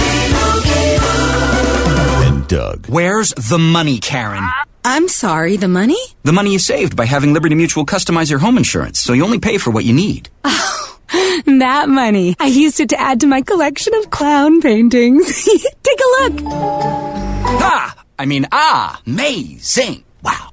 [2.25, 2.87] And Doug.
[2.89, 4.43] Where's the money, Karen?
[4.83, 5.99] I'm sorry, the money?
[6.23, 9.39] The money you saved by having Liberty Mutual customize your home insurance, so you only
[9.39, 10.31] pay for what you need.
[10.45, 10.99] Oh,
[11.45, 12.35] that money.
[12.41, 15.45] I used it to add to my collection of clown paintings.
[15.83, 16.41] Take a look.
[16.47, 18.03] Ah!
[18.19, 18.99] I mean, ah!
[19.07, 20.05] Amazing!
[20.23, 20.53] Wow.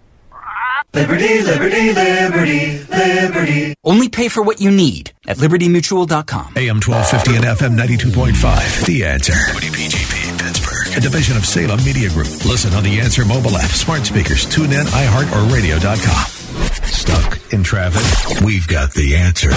[0.94, 3.74] Liberty, liberty, liberty, liberty.
[3.84, 6.54] Only pay for what you need at libertymutual.com.
[6.56, 8.86] AM 1250 and FM 92.5.
[8.86, 9.34] The answer.
[9.34, 12.28] WPGP Pittsburgh, a division of Salem Media Group.
[12.46, 16.26] Listen on the Answer mobile app, smart speakers, tune in, iHeart, or radio.com.
[16.86, 18.42] Stuck in traffic?
[18.44, 19.50] We've got the answer.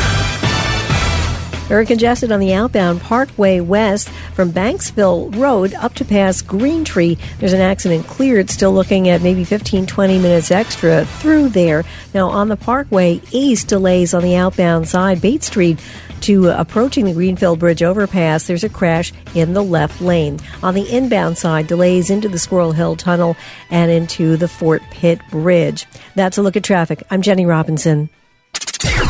[1.66, 7.18] Very congested on the outbound Parkway West from Banksville Road up to past Green Tree.
[7.40, 11.84] There's an accident cleared, still looking at maybe 15, 20 minutes extra through there.
[12.14, 15.80] Now on the Parkway East, delays on the outbound side, Bates Street
[16.22, 20.38] to approaching the Greenfield Bridge overpass, there's a crash in the left lane.
[20.62, 23.36] On the inbound side, delays into the Squirrel Hill Tunnel
[23.70, 25.86] and into the Fort Pitt Bridge.
[26.14, 27.02] That's a look at traffic.
[27.10, 28.08] I'm Jenny Robinson.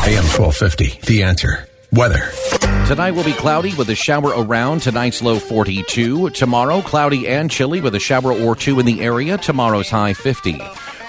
[0.05, 1.67] AM 1250, The Answer.
[1.91, 2.31] Weather.
[2.87, 4.81] Tonight will be cloudy with a shower around.
[4.81, 6.29] Tonight's low 42.
[6.31, 9.37] Tomorrow, cloudy and chilly with a shower or two in the area.
[9.37, 10.61] Tomorrow's high 50.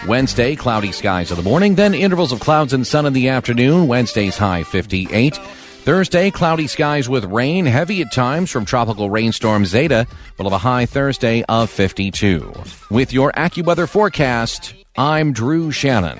[0.06, 3.88] Wednesday, cloudy skies in the morning, then intervals of clouds and sun in the afternoon.
[3.88, 5.36] Wednesday's high 58.
[5.36, 10.06] Thursday, cloudy skies with rain, heavy at times from tropical rainstorm Zeta.
[10.36, 12.52] We'll have a high Thursday of 52.
[12.90, 16.18] With your AccuWeather forecast, I'm Drew Shannon.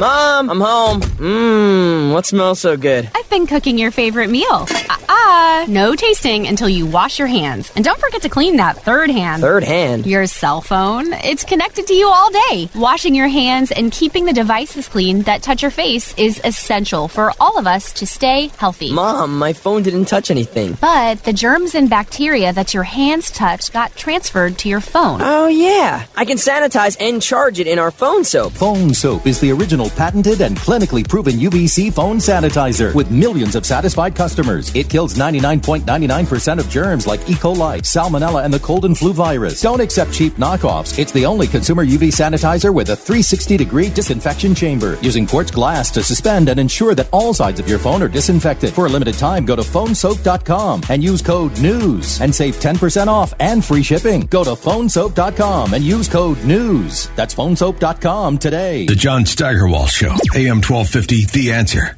[0.00, 1.00] Mom, I'm home.
[1.02, 3.10] Mmm, what smells so good?
[3.14, 4.66] I've been cooking your favorite meal.
[5.12, 7.70] Ah, uh, no tasting until you wash your hands.
[7.76, 9.42] And don't forget to clean that third hand.
[9.42, 10.06] Third hand?
[10.06, 11.12] Your cell phone.
[11.12, 12.70] It's connected to you all day.
[12.74, 17.34] Washing your hands and keeping the devices clean that touch your face is essential for
[17.38, 18.92] all of us to stay healthy.
[18.92, 20.78] Mom, my phone didn't touch anything.
[20.80, 25.20] But the germs and bacteria that your hands touched got transferred to your phone.
[25.22, 26.06] Oh, yeah.
[26.16, 28.54] I can sanitize and charge it in our phone soap.
[28.54, 33.66] Phone soap is the original patented and clinically proven UVC phone sanitizer with millions of
[33.66, 34.74] satisfied customers.
[34.74, 37.34] It kills 99.99% of germs like E.
[37.34, 39.60] coli, salmonella, and the cold and flu virus.
[39.60, 40.98] Don't accept cheap knockoffs.
[40.98, 45.90] It's the only consumer UV sanitizer with a 360 degree disinfection chamber using quartz glass
[45.92, 48.72] to suspend and ensure that all sides of your phone are disinfected.
[48.72, 53.34] For a limited time, go to phonesoap.com and use code NEWS and save 10% off
[53.40, 54.26] and free shipping.
[54.26, 57.14] Go to phonesoap.com and use code NEWS.
[57.16, 58.86] That's phonesoap.com today.
[58.86, 61.96] The John Steigerwald Show, AM 1250, The Answer.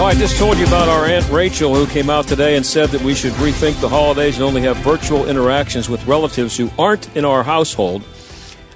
[0.00, 2.90] Oh, I just told you about our Aunt Rachel who came out today and said
[2.90, 7.16] that we should rethink the holidays and only have virtual interactions with relatives who aren't
[7.16, 8.04] in our household.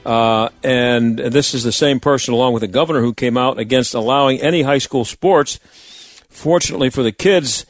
[0.05, 3.95] Uh, and this is the same person, along with the governor, who came out against
[3.95, 5.61] allowing any high school sports.
[6.29, 7.67] Fortunately for the kids,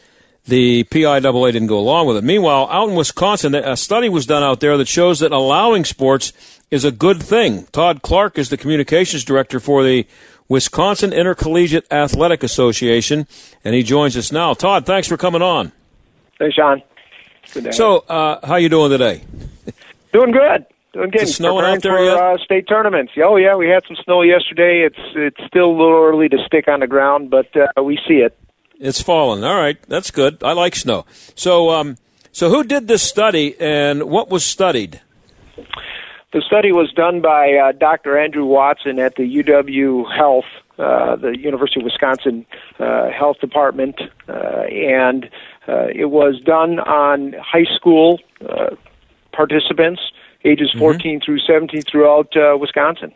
[0.47, 2.25] the PIAA didn't go along with it.
[2.25, 6.33] Meanwhile, out in Wisconsin, a study was done out there that shows that allowing sports
[6.71, 7.67] is a good thing.
[7.73, 10.07] Todd Clark is the communications director for the
[10.49, 13.27] Wisconsin Intercollegiate Athletic Association,
[13.65, 14.55] and he joins us now.
[14.55, 15.73] Todd, thanks for coming on.
[16.39, 16.83] Hey, John.
[17.53, 17.71] Good day.
[17.71, 19.23] So, uh, how you doing today?
[20.13, 20.67] Doing good.
[20.93, 21.23] Doing good.
[21.23, 22.19] Is it snowing out there for, yet?
[22.19, 23.13] Uh, state tournaments.
[23.25, 24.87] Oh yeah, we had some snow yesterday.
[24.87, 28.17] It's it's still a little early to stick on the ground, but uh, we see
[28.17, 28.39] it.
[28.83, 29.45] It's fallen.
[29.45, 30.42] All right, that's good.
[30.42, 31.07] I like snow.
[31.37, 31.99] So, um,
[32.33, 35.01] so who did this study, and what was studied?
[36.33, 38.18] The study was done by uh, Dr.
[38.18, 40.47] Andrew Watson at the UW Health,
[40.79, 42.45] uh, the University of Wisconsin
[42.81, 45.27] uh, Health Department, uh, and
[45.68, 48.18] uh, it was done on high school
[48.49, 48.75] uh,
[49.33, 50.01] participants
[50.45, 50.79] ages Mm-hmm.
[50.81, 53.12] 14 through 17 throughout uh, Wisconsin.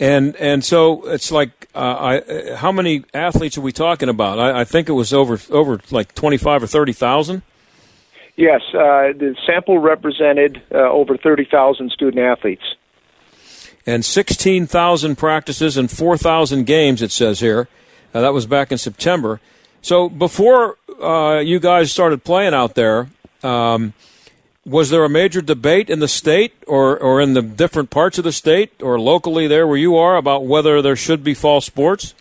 [0.00, 4.38] And and so it's like, uh, I, uh, how many athletes are we talking about?
[4.38, 7.42] I, I think it was over over like twenty five or thirty thousand.
[8.36, 12.62] Yes, uh, the sample represented uh, over 30,000 student athletes.
[13.84, 17.66] and 16,000 practices and 4,000 games, it says here.
[18.14, 19.40] Uh, that was back in September.
[19.82, 23.08] So before uh, you guys started playing out there,
[23.42, 23.92] um,
[24.68, 28.24] was there a major debate in the state or, or in the different parts of
[28.24, 32.14] the state or locally there where you are about whether there should be fall sports?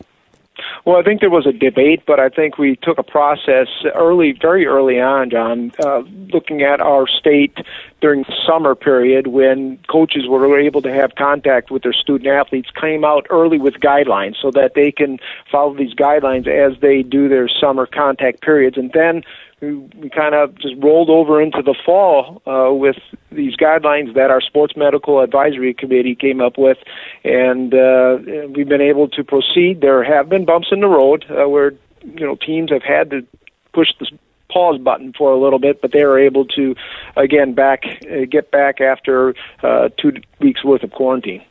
[0.86, 4.32] Well, I think there was a debate, but I think we took a process early,
[4.32, 6.00] very early on, John, uh,
[6.34, 7.58] looking at our state
[8.00, 12.70] during the summer period when coaches were able to have contact with their student athletes,
[12.80, 15.20] came out early with guidelines so that they can
[15.52, 18.78] follow these guidelines as they do their summer contact periods.
[18.78, 19.24] And then
[19.62, 22.98] we, kind of just rolled over into the fall uh, with
[23.32, 26.78] these guidelines that our sports medical advisory committee came up with,
[27.24, 28.20] and uh,
[28.56, 29.82] we've been able to proceed.
[29.82, 33.26] There have been bumps in the road uh, where you know teams have had to
[33.74, 34.08] push the
[34.50, 36.76] pause button for a little bit, but they were able to
[37.16, 41.44] again back uh, get back after uh, two weeks worth of quarantine.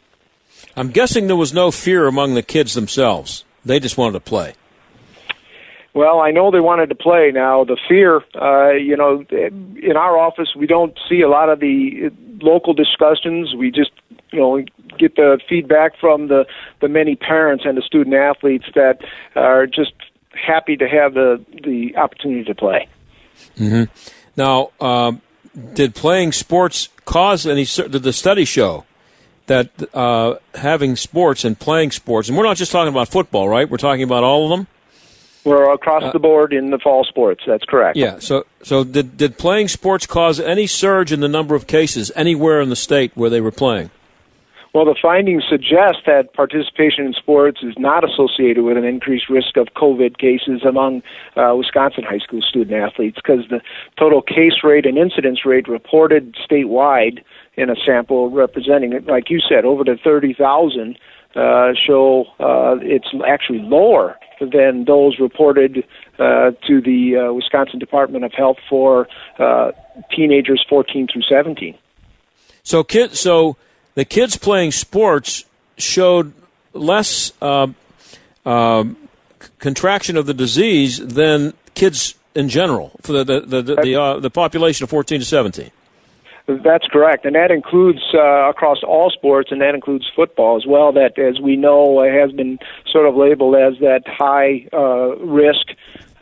[0.77, 3.45] I'm guessing there was no fear among the kids themselves.
[3.65, 4.55] They just wanted to play.
[5.97, 7.31] Well, I know they wanted to play.
[7.33, 11.61] Now, the fear, uh, you know, in our office, we don't see a lot of
[11.61, 12.11] the
[12.43, 13.55] local discussions.
[13.55, 13.93] We just,
[14.31, 14.63] you know,
[14.99, 16.45] get the feedback from the
[16.83, 18.99] the many parents and the student athletes that
[19.35, 19.93] are just
[20.37, 22.89] happy to have the the opportunity to play.
[23.57, 23.85] hmm
[24.37, 25.23] Now, um,
[25.75, 27.65] did playing sports cause any?
[27.65, 28.85] Did the study show
[29.47, 33.69] that uh, having sports and playing sports, and we're not just talking about football, right?
[33.69, 34.67] We're talking about all of them.
[35.45, 37.45] We're across the board in the fall sports.
[37.47, 37.97] That's correct.
[37.97, 38.19] Yeah.
[38.19, 42.61] So, so did did playing sports cause any surge in the number of cases anywhere
[42.61, 43.91] in the state where they were playing?
[44.75, 49.57] Well, the findings suggest that participation in sports is not associated with an increased risk
[49.57, 51.03] of COVID cases among
[51.35, 53.61] uh, Wisconsin high school student athletes because the
[53.99, 57.23] total case rate and incidence rate reported statewide
[57.55, 60.99] in a sample representing, like you said, over to 30,000
[61.37, 65.85] uh, show uh, it's actually lower than those reported
[66.19, 69.73] uh, to the uh, Wisconsin Department of Health for uh,
[70.15, 71.77] teenagers 14 through 17.
[72.63, 73.21] So, kids.
[73.21, 73.57] So
[73.97, 75.45] the kids playing sports
[75.77, 76.33] showed
[76.73, 77.67] less uh,
[78.47, 84.21] c- contraction of the disease than kids in general for the the the, the, uh,
[84.21, 85.71] the population of 14 to 17.
[86.49, 90.93] That's correct, and that includes uh, across all sports, and that includes football as well.
[90.93, 95.67] That, as we know, has been sort of labeled as that high uh, risk,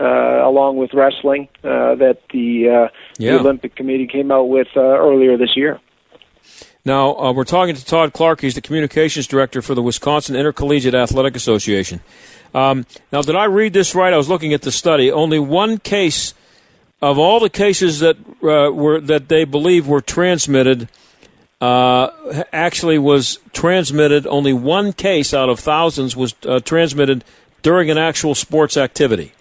[0.00, 0.04] uh,
[0.48, 3.32] along with wrestling, uh, that the, uh, Yeah.
[3.34, 5.78] the Olympic Committee came out with uh, earlier this year.
[6.86, 8.42] Now, uh, we're talking to Todd Clark.
[8.42, 12.00] He's the communications director for the Wisconsin Intercollegiate Athletic Association.
[12.52, 14.12] Um, now, did I read this right?
[14.12, 15.10] I was looking at the study.
[15.10, 16.34] Only one case
[17.00, 20.90] of all the cases that uh, were that they believe were transmitted
[21.58, 24.26] uh, actually was transmitted.
[24.26, 27.24] Only one case out of thousands was uh, transmitted
[27.62, 29.32] during an actual sports activity.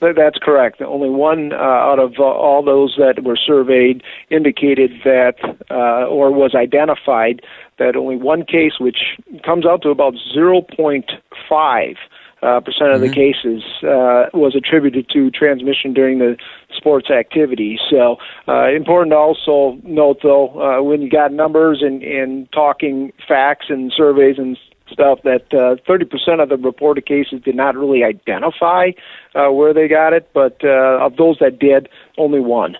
[0.00, 0.80] Th- That's correct.
[0.80, 5.34] Only one uh, out of uh, all those that were surveyed indicated that,
[5.70, 7.42] uh, or was identified,
[7.78, 11.96] that only one case, which comes out to about 0.5
[12.42, 16.36] uh, percent of the cases, uh, was attributed to transmission during the
[16.76, 17.78] sports activity.
[17.88, 18.16] So,
[18.48, 23.66] uh, important to also note, though, uh, when you got numbers and, and talking facts
[23.68, 24.58] and surveys and
[24.90, 28.90] stuff that uh, 30% of the reported cases did not really identify
[29.34, 32.76] uh, where they got it, but uh, of those that did, only one.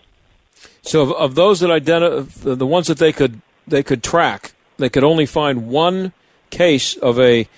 [0.83, 4.89] So, of, of those that identify the ones that they could they could track, they
[4.89, 6.13] could only find one
[6.51, 7.49] case of a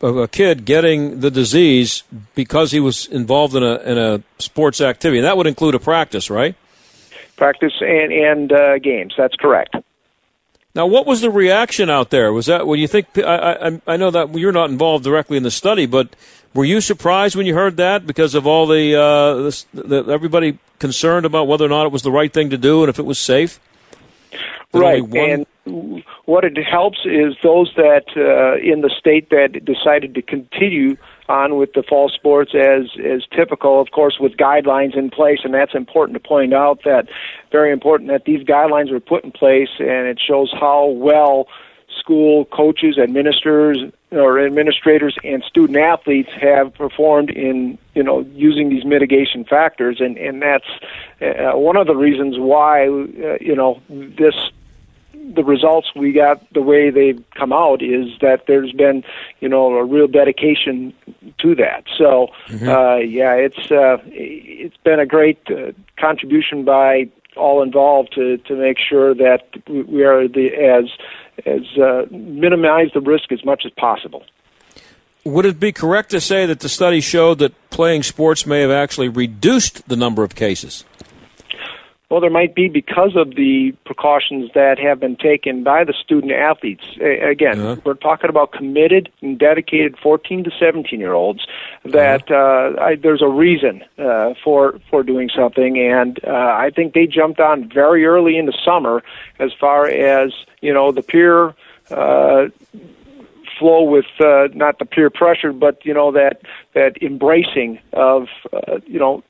[0.00, 2.02] of a kid getting the disease
[2.34, 5.18] because he was involved in a in a sports activity.
[5.18, 6.54] And that would include a practice, right?
[7.36, 9.14] Practice and and uh, games.
[9.16, 9.76] That's correct.
[10.76, 12.34] Now, what was the reaction out there?
[12.34, 13.06] Was that when you think?
[13.16, 16.14] I, I, I know that you're not involved directly in the study, but
[16.52, 20.58] were you surprised when you heard that because of all the, uh, this, the everybody
[20.78, 23.06] concerned about whether or not it was the right thing to do and if it
[23.06, 23.58] was safe?
[24.72, 25.02] That right.
[25.14, 25.46] And
[26.26, 30.98] what it helps is those that uh, in the state that decided to continue
[31.28, 35.52] on with the fall sports as as typical, of course, with guidelines in place, and
[35.52, 36.80] that's important to point out.
[36.84, 37.08] That
[37.52, 41.48] very important that these guidelines were put in place, and it shows how well
[41.98, 43.78] school coaches, administrators,
[44.12, 50.16] or administrators, and student athletes have performed in you know using these mitigation factors, and
[50.16, 50.68] and that's
[51.20, 54.34] uh, one of the reasons why uh, you know this
[55.34, 59.02] the results we got the way they've come out is that there's been
[59.40, 60.92] you know a real dedication
[61.38, 61.84] to that.
[61.98, 68.38] So uh yeah it's uh it's been a great uh, contribution by all involved to
[68.38, 70.86] to make sure that we- we are the as
[71.44, 74.24] as uh, minimize the risk as much as possible.
[75.24, 78.70] Would it be correct to say that the study showed that playing sports may have
[78.70, 80.84] actually reduced the number of cases?
[82.08, 86.32] Well, there might be because of the precautions that have been taken by the student
[86.32, 86.84] athletes.
[87.00, 91.46] Again, we're talking about committed and dedicated 14 to 17 year olds.
[91.84, 96.94] That uh, I, there's a reason uh, for for doing something, and uh, I think
[96.94, 99.02] they jumped on very early in the summer
[99.40, 101.54] as far as you know the peer.
[101.90, 102.48] Uh,
[103.58, 106.42] flow with uh, not the peer pressure, but you know that
[106.74, 109.22] that embracing of uh, you know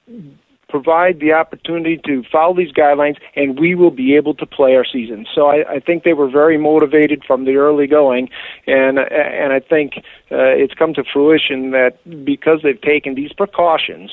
[0.68, 4.84] provide the opportunity to follow these guidelines, and we will be able to play our
[4.84, 5.26] season.
[5.34, 8.28] So I, I think they were very motivated from the early going,
[8.66, 9.98] and and I think
[10.30, 14.10] uh, it's come to fruition that because they've taken these precautions,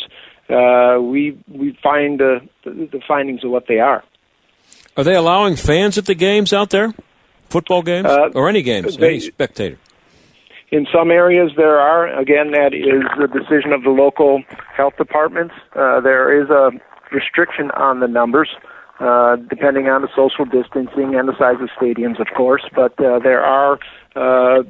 [0.50, 4.04] uh, we we find uh, the, the findings of what they are.
[4.96, 6.94] Are they allowing fans at the games out there?
[7.50, 8.06] Football games?
[8.08, 8.98] Uh, or any games?
[8.98, 9.78] they- any spectator?
[10.74, 12.08] In some areas, there are.
[12.20, 14.42] Again, that is the decision of the local
[14.76, 15.54] health departments.
[15.76, 16.72] Uh, there is a
[17.12, 18.50] restriction on the numbers,
[19.00, 22.64] uh, depending on the social distancing and the size of stadiums, of course.
[22.74, 23.78] But uh, there are
[24.16, 24.64] uh,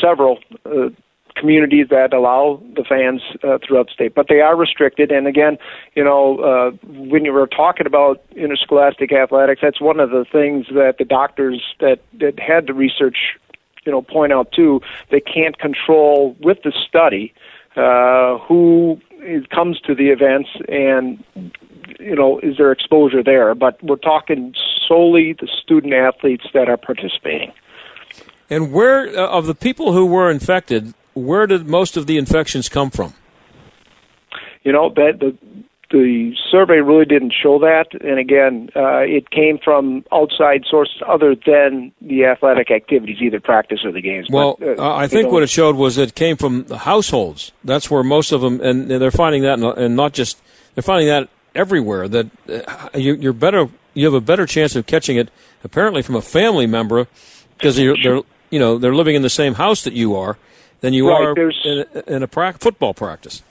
[0.00, 0.38] several.
[0.64, 0.88] Uh,
[1.36, 5.12] communities that allow the fans uh, throughout the state, but they are restricted.
[5.12, 5.56] And again,
[5.94, 10.66] you know, uh, when you were talking about interscholastic athletics, that's one of the things
[10.74, 13.38] that the doctors that that had the research
[13.84, 17.32] you know point out too they can't control with the study
[17.76, 21.22] uh, who is, comes to the events and
[21.98, 24.54] you know is there exposure there but we're talking
[24.86, 27.52] solely the student athletes that are participating
[28.50, 32.68] And where, uh, of the people who were infected, where did most of the infections
[32.70, 33.12] come from?
[34.68, 35.36] you know that the
[35.90, 41.34] the survey really didn't show that and again uh, it came from outside sources other
[41.46, 45.34] than the athletic activities either practice or the games Well, But, uh, I think know,
[45.34, 47.52] what it showed was it came from the households.
[47.64, 50.40] That's where most of them, and they're finding that, and not just
[50.74, 52.08] they're finding that everywhere.
[52.08, 55.30] That uh, you, you're better, you have a better chance of catching it
[55.64, 57.06] apparently from a family member
[57.56, 58.20] because you're, they're,
[58.50, 60.38] you know, they're living in the same house that you are
[60.80, 63.42] than you Right, are in a, in a prac- football practice.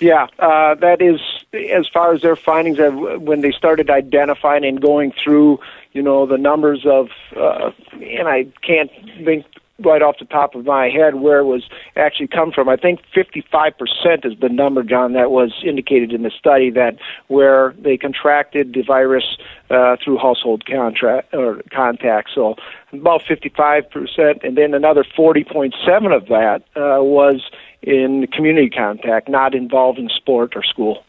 [0.00, 1.20] Yeah, uh, that is
[1.52, 5.58] as far as their findings when they started identifying and going through,
[5.92, 8.90] you know, the numbers of, uh, and I can't
[9.24, 9.46] think
[9.80, 12.68] right off the top of my head where it was actually come from.
[12.68, 16.96] I think 55% is the number, John, that was indicated in the study that
[17.28, 19.38] where they contracted the virus
[19.70, 22.30] uh, through household contract or contact.
[22.34, 22.56] So
[22.92, 25.72] about 55%, and then another 40.7
[26.14, 27.48] of that uh, was
[27.80, 31.04] in community contact, not involved in sport or school.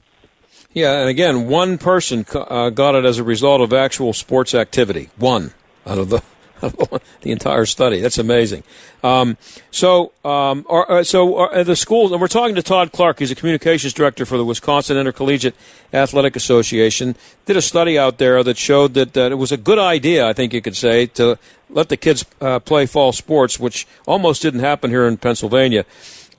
[0.73, 5.09] Yeah, and again, one person uh, got it as a result of actual sports activity.
[5.17, 5.53] One
[5.85, 6.21] out of the
[7.21, 8.01] the entire study.
[8.01, 8.63] That's amazing.
[9.03, 9.37] Um,
[9.71, 13.19] so, um, are, uh, so are the schools, and we're talking to Todd Clark.
[13.19, 15.55] He's a communications director for the Wisconsin Intercollegiate
[15.93, 17.15] Athletic Association.
[17.45, 20.33] Did a study out there that showed that, that it was a good idea, I
[20.33, 21.37] think you could say, to
[21.69, 25.85] let the kids uh, play fall sports, which almost didn't happen here in Pennsylvania.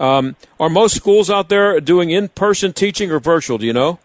[0.01, 3.59] Um, are most schools out there doing in-person teaching or virtual?
[3.59, 4.01] Do you know?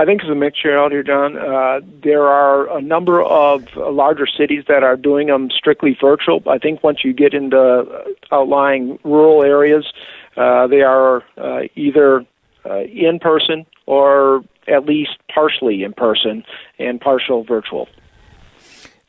[0.00, 1.36] I think it's a mixture out here, John.
[1.36, 6.40] Uh, there are a number of uh, larger cities that are doing them strictly virtual.
[6.46, 9.92] I think once you get into outlying rural areas,
[10.36, 12.24] uh, they are uh, either
[12.64, 16.44] uh, in person or at least partially in person
[16.78, 17.88] and partial virtual.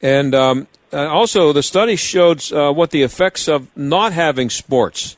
[0.01, 5.17] And um, also, the study showed uh, what the effects of not having sports.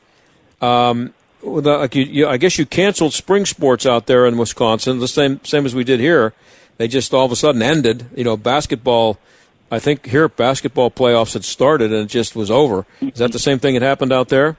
[0.62, 5.00] Um, the, like you, you, I guess you canceled spring sports out there in Wisconsin,
[5.00, 6.34] the same same as we did here.
[6.78, 8.06] They just all of a sudden ended.
[8.16, 9.18] You know, basketball.
[9.74, 12.86] I think here basketball playoffs had started and it just was over.
[13.00, 14.58] Is that the same thing that happened out there?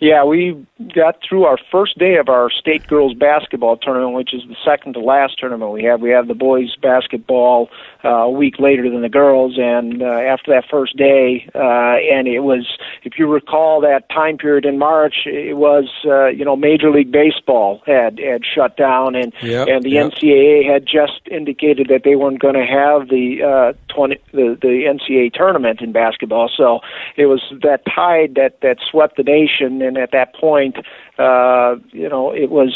[0.00, 4.42] Yeah, we got through our first day of our state girls basketball tournament, which is
[4.48, 6.00] the second to last tournament we have.
[6.00, 7.70] We have the boys basketball
[8.04, 12.28] uh, a week later than the girls, and uh, after that first day, uh, and
[12.28, 16.56] it was, if you recall that time period in March, it was, uh, you know,
[16.56, 20.12] Major League Baseball had had shut down, and yep, and the yep.
[20.12, 24.84] NCAA had just indicated that they weren't going to have the uh, twenty the the
[24.84, 26.50] NCAA tournament in basketball.
[26.54, 26.80] So
[27.16, 30.76] it was that tide that that swept the nation, and at that point,
[31.18, 32.74] uh, you know, it was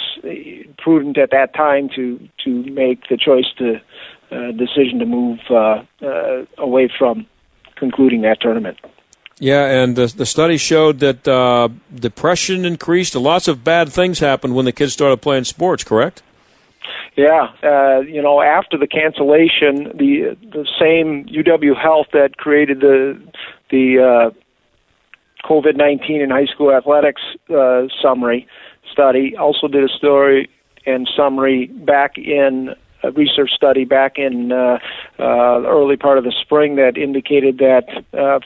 [0.78, 3.80] prudent at that time to to make the choice to
[4.30, 7.26] uh, decision to move uh, uh, away from
[7.76, 8.78] concluding that tournament.
[9.40, 13.14] Yeah, and the, the study showed that uh, depression increased.
[13.14, 15.84] Lots of bad things happened when the kids started playing sports.
[15.84, 16.22] Correct?
[17.16, 23.20] Yeah, uh, you know, after the cancellation, the the same UW Health that created the
[23.70, 24.30] the uh,
[25.45, 28.47] COVID nineteen in high school athletics uh, summary
[28.91, 29.36] study.
[29.36, 30.49] Also did a story
[30.86, 34.78] and summary back in a research study back in uh,
[35.18, 38.41] uh, early part of the spring that indicated that uh,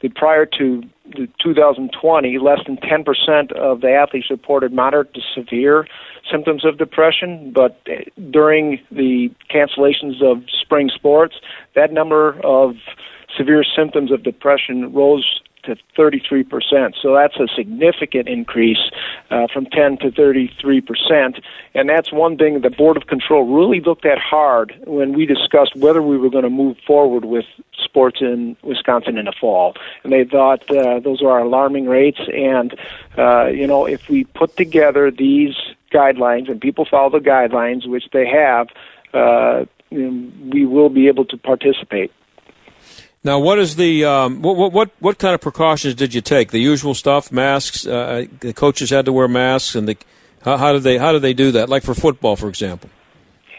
[0.00, 0.82] the prior to
[1.16, 5.86] the 2020, less than 10% of the athletes reported moderate to severe
[6.30, 7.80] symptoms of depression, but
[8.30, 11.36] during the cancellations of spring sports,
[11.74, 12.74] that number of
[13.36, 16.94] severe symptoms of depression rose to 33%.
[17.00, 18.90] So that's a significant increase
[19.30, 21.42] uh, from 10 to 33%.
[21.74, 25.76] And that's one thing the Board of Control really looked at hard when we discussed
[25.76, 27.44] whether we were going to move forward with
[27.82, 29.74] sports in Wisconsin in the fall.
[30.02, 32.20] And they thought uh, those are alarming rates.
[32.34, 32.74] And,
[33.16, 35.54] uh, you know, if we put together these
[35.92, 38.68] guidelines and people follow the guidelines, which they have,
[39.14, 42.12] uh, we will be able to participate.
[43.24, 46.50] Now, what is the um, what, what what kind of precautions did you take?
[46.50, 47.86] The usual stuff, masks.
[47.86, 49.96] Uh, the coaches had to wear masks, and the,
[50.42, 51.68] how, how did they how did they do that?
[51.68, 52.90] Like for football, for example.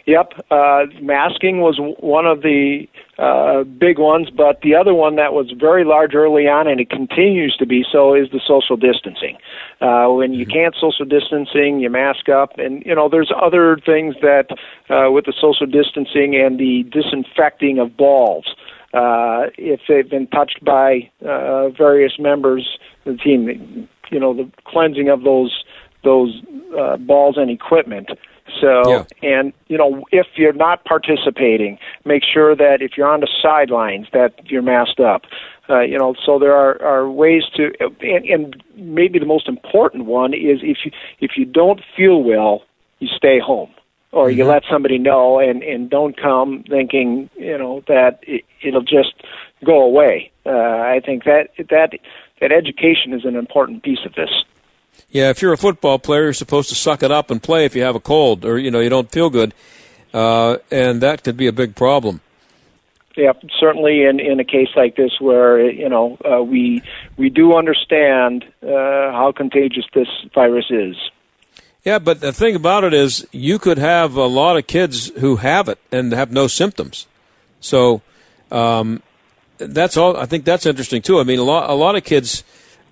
[0.05, 2.87] Yep, uh, masking was one of the
[3.19, 6.89] uh, big ones, but the other one that was very large early on, and it
[6.89, 9.37] continues to be so, is the social distancing.
[9.81, 14.15] Uh, when you can't social distancing, you mask up, and you know there's other things
[14.21, 14.47] that
[14.89, 20.63] uh, with the social distancing and the disinfecting of balls uh, if they've been touched
[20.63, 23.87] by uh, various members of the team.
[24.11, 25.63] You know, the cleansing of those
[26.03, 26.41] those
[26.77, 28.09] uh, balls and equipment.
[28.59, 29.03] So, yeah.
[29.21, 34.07] and you know, if you're not participating, make sure that if you're on the sidelines,
[34.13, 35.23] that you're masked up.
[35.69, 37.71] Uh, you know, so there are, are ways to,
[38.01, 42.63] and, and maybe the most important one is if you if you don't feel well,
[42.97, 43.69] you stay home
[44.11, 48.81] or you let somebody know and and don't come thinking you know that it, it'll
[48.81, 49.13] just
[49.63, 50.31] go away.
[50.45, 51.91] Uh, I think that that
[52.41, 54.29] that education is an important piece of this.
[55.09, 57.75] Yeah, if you're a football player, you're supposed to suck it up and play if
[57.75, 59.53] you have a cold or you know you don't feel good,
[60.13, 62.21] uh, and that could be a big problem.
[63.15, 66.81] Yeah, certainly in in a case like this where you know uh, we
[67.17, 70.95] we do understand uh, how contagious this virus is.
[71.83, 75.37] Yeah, but the thing about it is, you could have a lot of kids who
[75.37, 77.07] have it and have no symptoms.
[77.61, 78.01] So
[78.51, 79.01] Um,
[79.57, 80.17] that's all.
[80.17, 81.19] I think that's interesting too.
[81.19, 82.43] I mean, a lot a lot of kids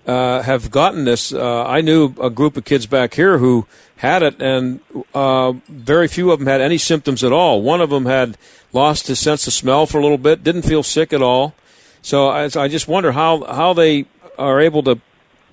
[0.06, 1.32] uh, have gotten this.
[1.32, 4.80] Uh, I knew a group of kids back here who had it, and
[5.14, 7.62] uh, very few of them had any symptoms at all.
[7.62, 8.36] One of them had
[8.72, 11.54] lost his sense of smell for a little bit, didn't feel sick at all.
[12.02, 14.06] So I, I just wonder how how they
[14.38, 15.00] are able to.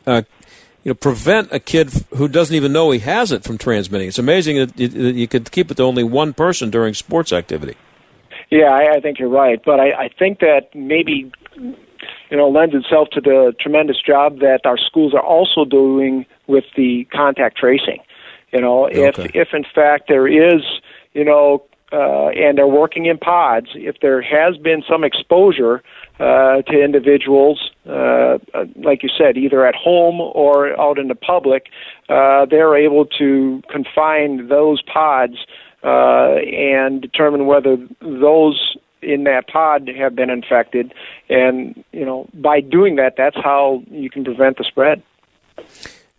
[0.06, 0.22] Uh,
[0.84, 4.08] you know, prevent a kid who doesn't even know he has it from transmitting.
[4.08, 7.34] It's amazing that you, that you could keep it to only one person during sports
[7.34, 7.76] activity.
[8.56, 12.74] Yeah, I, I think you're right, but I, I think that maybe you know lends
[12.74, 18.00] itself to the tremendous job that our schools are also doing with the contact tracing.
[18.54, 19.08] You know, Okay.
[19.08, 20.62] if if in fact there is,
[21.12, 25.84] you know, uh, and they're working in pods, if there has been some exposure
[26.22, 27.92] uh, to individuals, uh,
[28.54, 31.66] uh, like you said, either at home or out in the public,
[32.08, 35.36] uh, they're able to confine those pods
[35.86, 40.94] uh, and determine whether those in that pod have been infected.
[41.30, 45.04] And you know, by doing that, that's how you can prevent the spread.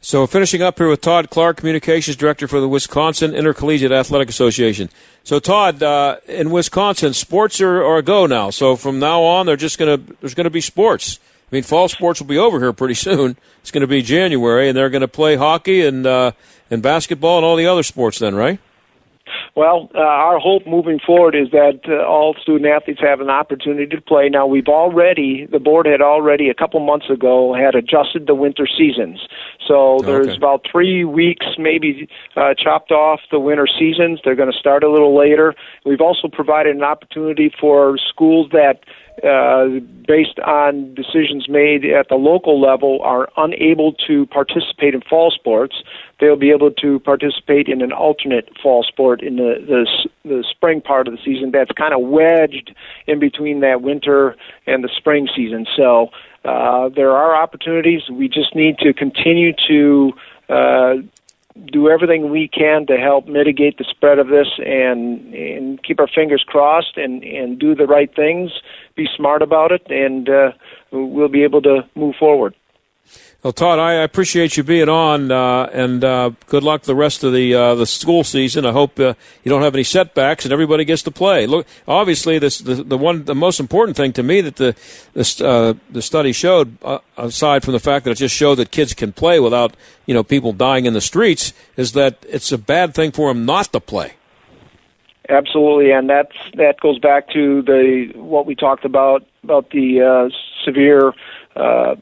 [0.00, 4.88] So, finishing up here with Todd Clark, Communications Director for the Wisconsin Intercollegiate Athletic Association.
[5.24, 8.50] So, Todd, uh, in Wisconsin, sports are, are a go now.
[8.50, 11.18] So, from now on, they're just going to there's going to be sports.
[11.50, 13.36] I mean, fall sports will be over here pretty soon.
[13.62, 16.32] It's going to be January, and they're going to play hockey and uh,
[16.70, 18.20] and basketball and all the other sports.
[18.20, 18.60] Then, right?
[19.56, 23.86] Well, uh, our hope moving forward is that uh, all student athletes have an opportunity
[23.96, 24.28] to play.
[24.28, 28.66] Now, we've already, the board had already a couple months ago had adjusted the winter
[28.66, 29.26] seasons.
[29.66, 30.36] So there's Okay.
[30.36, 34.20] about three weeks maybe uh, chopped off the winter seasons.
[34.22, 35.54] They're going to start a little later.
[35.86, 38.80] We've also provided an opportunity for schools that
[39.24, 45.30] uh, based on decisions made at the local level, are unable to participate in fall
[45.30, 45.82] sports,
[46.20, 50.80] they'll be able to participate in an alternate fall sport in the the, the spring
[50.80, 51.50] part of the season.
[51.50, 52.74] That's kind of wedged
[53.06, 54.36] in between that winter
[54.66, 55.66] and the spring season.
[55.76, 56.10] So
[56.44, 58.02] uh, there are opportunities.
[58.10, 60.12] We just need to continue to.
[60.48, 60.94] Uh,
[61.72, 66.08] do everything we can to help mitigate the spread of this and and keep our
[66.08, 68.50] fingers crossed and and do the right things
[68.94, 70.52] be smart about it and uh,
[70.90, 72.54] we'll be able to move forward
[73.46, 77.32] Well, Todd, I appreciate you being on, uh, and uh, good luck the rest of
[77.32, 78.66] the uh, the school season.
[78.66, 81.46] I hope uh, you don't have any setbacks and everybody gets to play.
[81.46, 84.74] Look, obviously, this the, the one the most important thing to me that the
[85.14, 88.72] this, uh, the study showed, uh, aside from the fact that it just showed that
[88.72, 89.76] kids can play without
[90.06, 93.46] you know people dying in the streets, is that it's a bad thing for them
[93.46, 94.14] not to play.
[95.28, 100.32] absolutely and that's that goes back to the what we talked about about the
[100.64, 101.14] severe
[101.54, 101.94] uh,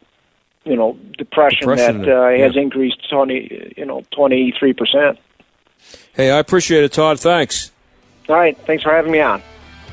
[0.65, 2.63] you know depression, Depression, that uh, has yeah.
[2.63, 5.19] increased 20 you know 23%
[6.15, 7.21] Hey, I appreciate it, Todd.
[7.21, 7.71] Thanks.
[8.29, 9.43] all right thanks for having me on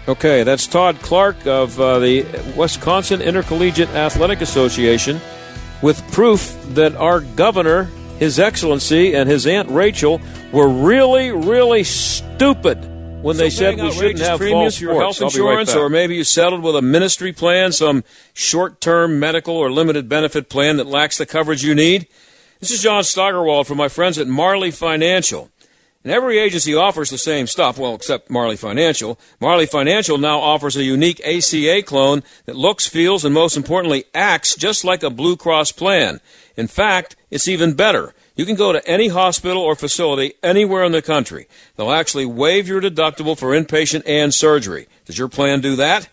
[0.08, 2.24] Okay, that's Todd Clark of uh, the
[2.58, 5.22] Wisconsin Intercollegiate Athletic Association
[5.84, 7.84] with proof that our governor,
[8.18, 10.20] His Excellency, and his Aunt Rachel
[10.52, 12.91] were really, really stupid
[13.22, 15.22] when they said we shouldn't have fall for health sports.
[15.22, 15.80] I'll be right insurance, back.
[15.80, 18.04] or maybe you settled with a ministry plan, some
[18.34, 22.08] short-term medical or limited benefit plan that lacks the coverage you need.
[22.60, 25.50] This is John Steigerwald from my friends at Marley Financial.
[26.04, 29.20] And every agency offers the same stuff, well, except Marley Financial.
[29.40, 34.56] Marley Financial now offers a unique ACA clone that looks, feels, and most importantly, acts
[34.56, 36.20] just like a Blue Cross plan.
[36.58, 38.16] In fact, it's even better.
[38.42, 41.48] You can go to any hospital or facility anywhere in the country.
[41.76, 44.88] They'll actually waive your deductible for inpatient and surgery.
[45.06, 46.10] Does your plan do that?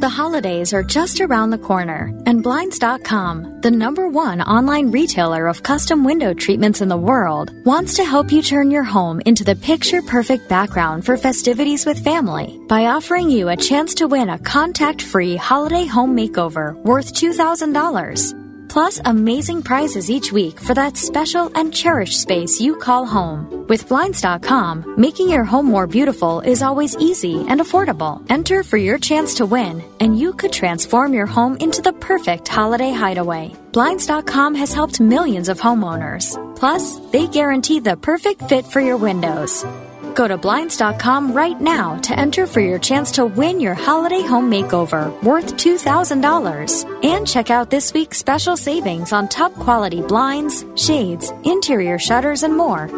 [0.00, 5.62] The holidays are just around the corner, and Blinds.com, the number one online retailer of
[5.62, 9.56] custom window treatments in the world, wants to help you turn your home into the
[9.56, 14.38] picture perfect background for festivities with family by offering you a chance to win a
[14.38, 18.39] contact free holiday home makeover worth $2,000.
[18.70, 23.66] Plus, amazing prizes each week for that special and cherished space you call home.
[23.66, 28.24] With Blinds.com, making your home more beautiful is always easy and affordable.
[28.30, 32.46] Enter for your chance to win, and you could transform your home into the perfect
[32.46, 33.52] holiday hideaway.
[33.72, 36.38] Blinds.com has helped millions of homeowners.
[36.54, 39.64] Plus, they guarantee the perfect fit for your windows.
[40.14, 44.50] Go to Blinds.com right now to enter for your chance to win your holiday home
[44.50, 47.04] makeover worth $2,000.
[47.04, 52.56] And check out this week's special savings on top quality blinds, shades, interior shutters, and
[52.56, 52.90] more.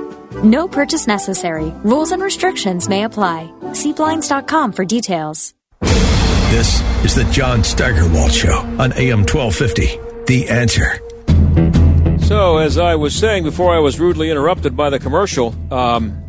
[0.42, 1.70] No purchase necessary.
[1.84, 3.52] Rules and restrictions may apply.
[3.72, 5.54] See Blinds.com for details.
[6.50, 9.98] This is the John Steigerwald Show on AM 1250.
[10.26, 11.00] The answer.
[12.26, 16.21] So, as I was saying before I was rudely interrupted by the commercial, um,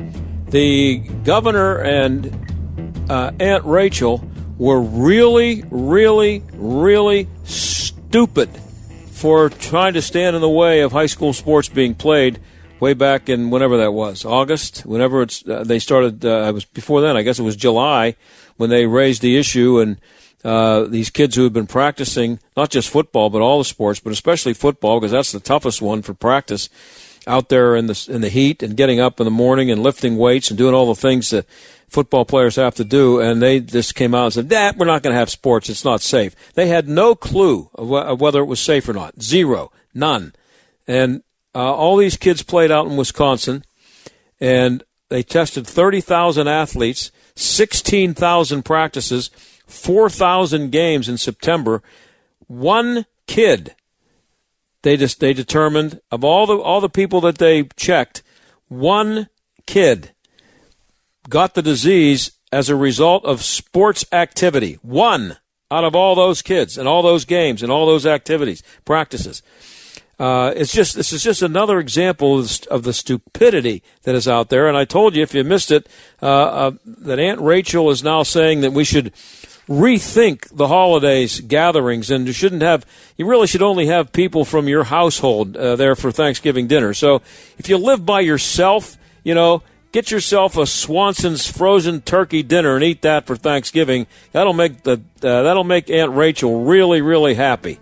[0.54, 4.24] the governor and uh, Aunt Rachel
[4.60, 8.56] were really, really, really stupid
[9.10, 12.40] for trying to stand in the way of high school sports being played
[12.80, 16.24] way back in whenever that was August, whenever it's uh, they started.
[16.24, 17.18] Uh, it was before then.
[17.18, 18.16] I guess it was July
[18.58, 20.00] when they raised the issue and.
[20.46, 24.12] Uh, these kids who have been practicing not just football but all the sports, but
[24.12, 26.68] especially football because that's the toughest one for practice
[27.28, 30.18] out there in the in the heat and getting up in the morning and lifting
[30.18, 31.46] weights and doing all the things that
[31.88, 33.20] football players have to do.
[33.20, 35.70] And they just came out and said, "That we're not going to have sports.
[35.70, 38.94] It's not safe." They had no clue of, wh- of whether it was safe or
[38.94, 39.22] not.
[39.22, 40.34] Zero, none.
[40.88, 41.24] And
[41.56, 43.64] uh, all these kids played out in Wisconsin,
[44.40, 49.30] and they tested thirty thousand athletes, sixteen thousand practices
[49.74, 51.82] 4,000 games in September.
[52.48, 53.76] One kid,
[54.84, 58.22] they just they determined of all the all the people that they checked,
[58.68, 59.30] one
[59.66, 60.12] kid
[61.30, 64.78] got the disease as a result of sports activity.
[64.82, 65.38] One
[65.72, 69.42] out of all those kids and all those games and all those activities, practices.
[70.20, 74.68] Uh, it's just this is just another example of, the stupidity that is out there.
[74.68, 75.90] And I told you if you missed it
[76.22, 79.12] uh, uh, that Aunt Rachel is now saying that we should
[79.68, 82.86] rethink the holidays gatherings and you shouldn't have
[83.16, 86.94] you really should only have people from your household uh, there for Thanksgiving dinner.
[86.94, 87.22] So
[87.58, 92.84] if you live by yourself, you know, get yourself a Swanson's frozen turkey dinner and
[92.84, 94.08] eat that for Thanksgiving.
[94.34, 97.80] That'll make the uh, that'll make Aunt Rachel really really happy.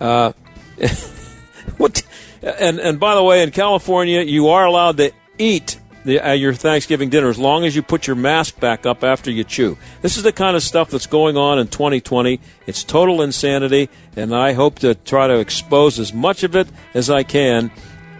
[0.00, 0.32] Uh,
[1.78, 2.02] what
[2.42, 6.52] and and by the way, in California, you are allowed to eat the, uh, your
[6.52, 9.76] Thanksgiving dinner as long as you put your mask back up after you chew.
[10.02, 12.40] This is the kind of stuff that's going on in 2020.
[12.66, 17.10] It's total insanity, and I hope to try to expose as much of it as
[17.10, 17.70] I can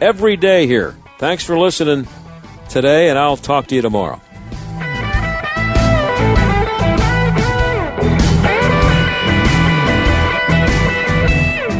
[0.00, 0.96] every day here.
[1.18, 2.08] Thanks for listening
[2.68, 4.20] today, and I'll talk to you tomorrow.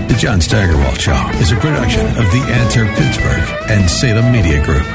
[0.09, 4.87] The John Steigerwald Show is a production of The Answer Pittsburgh and Salem Media Group.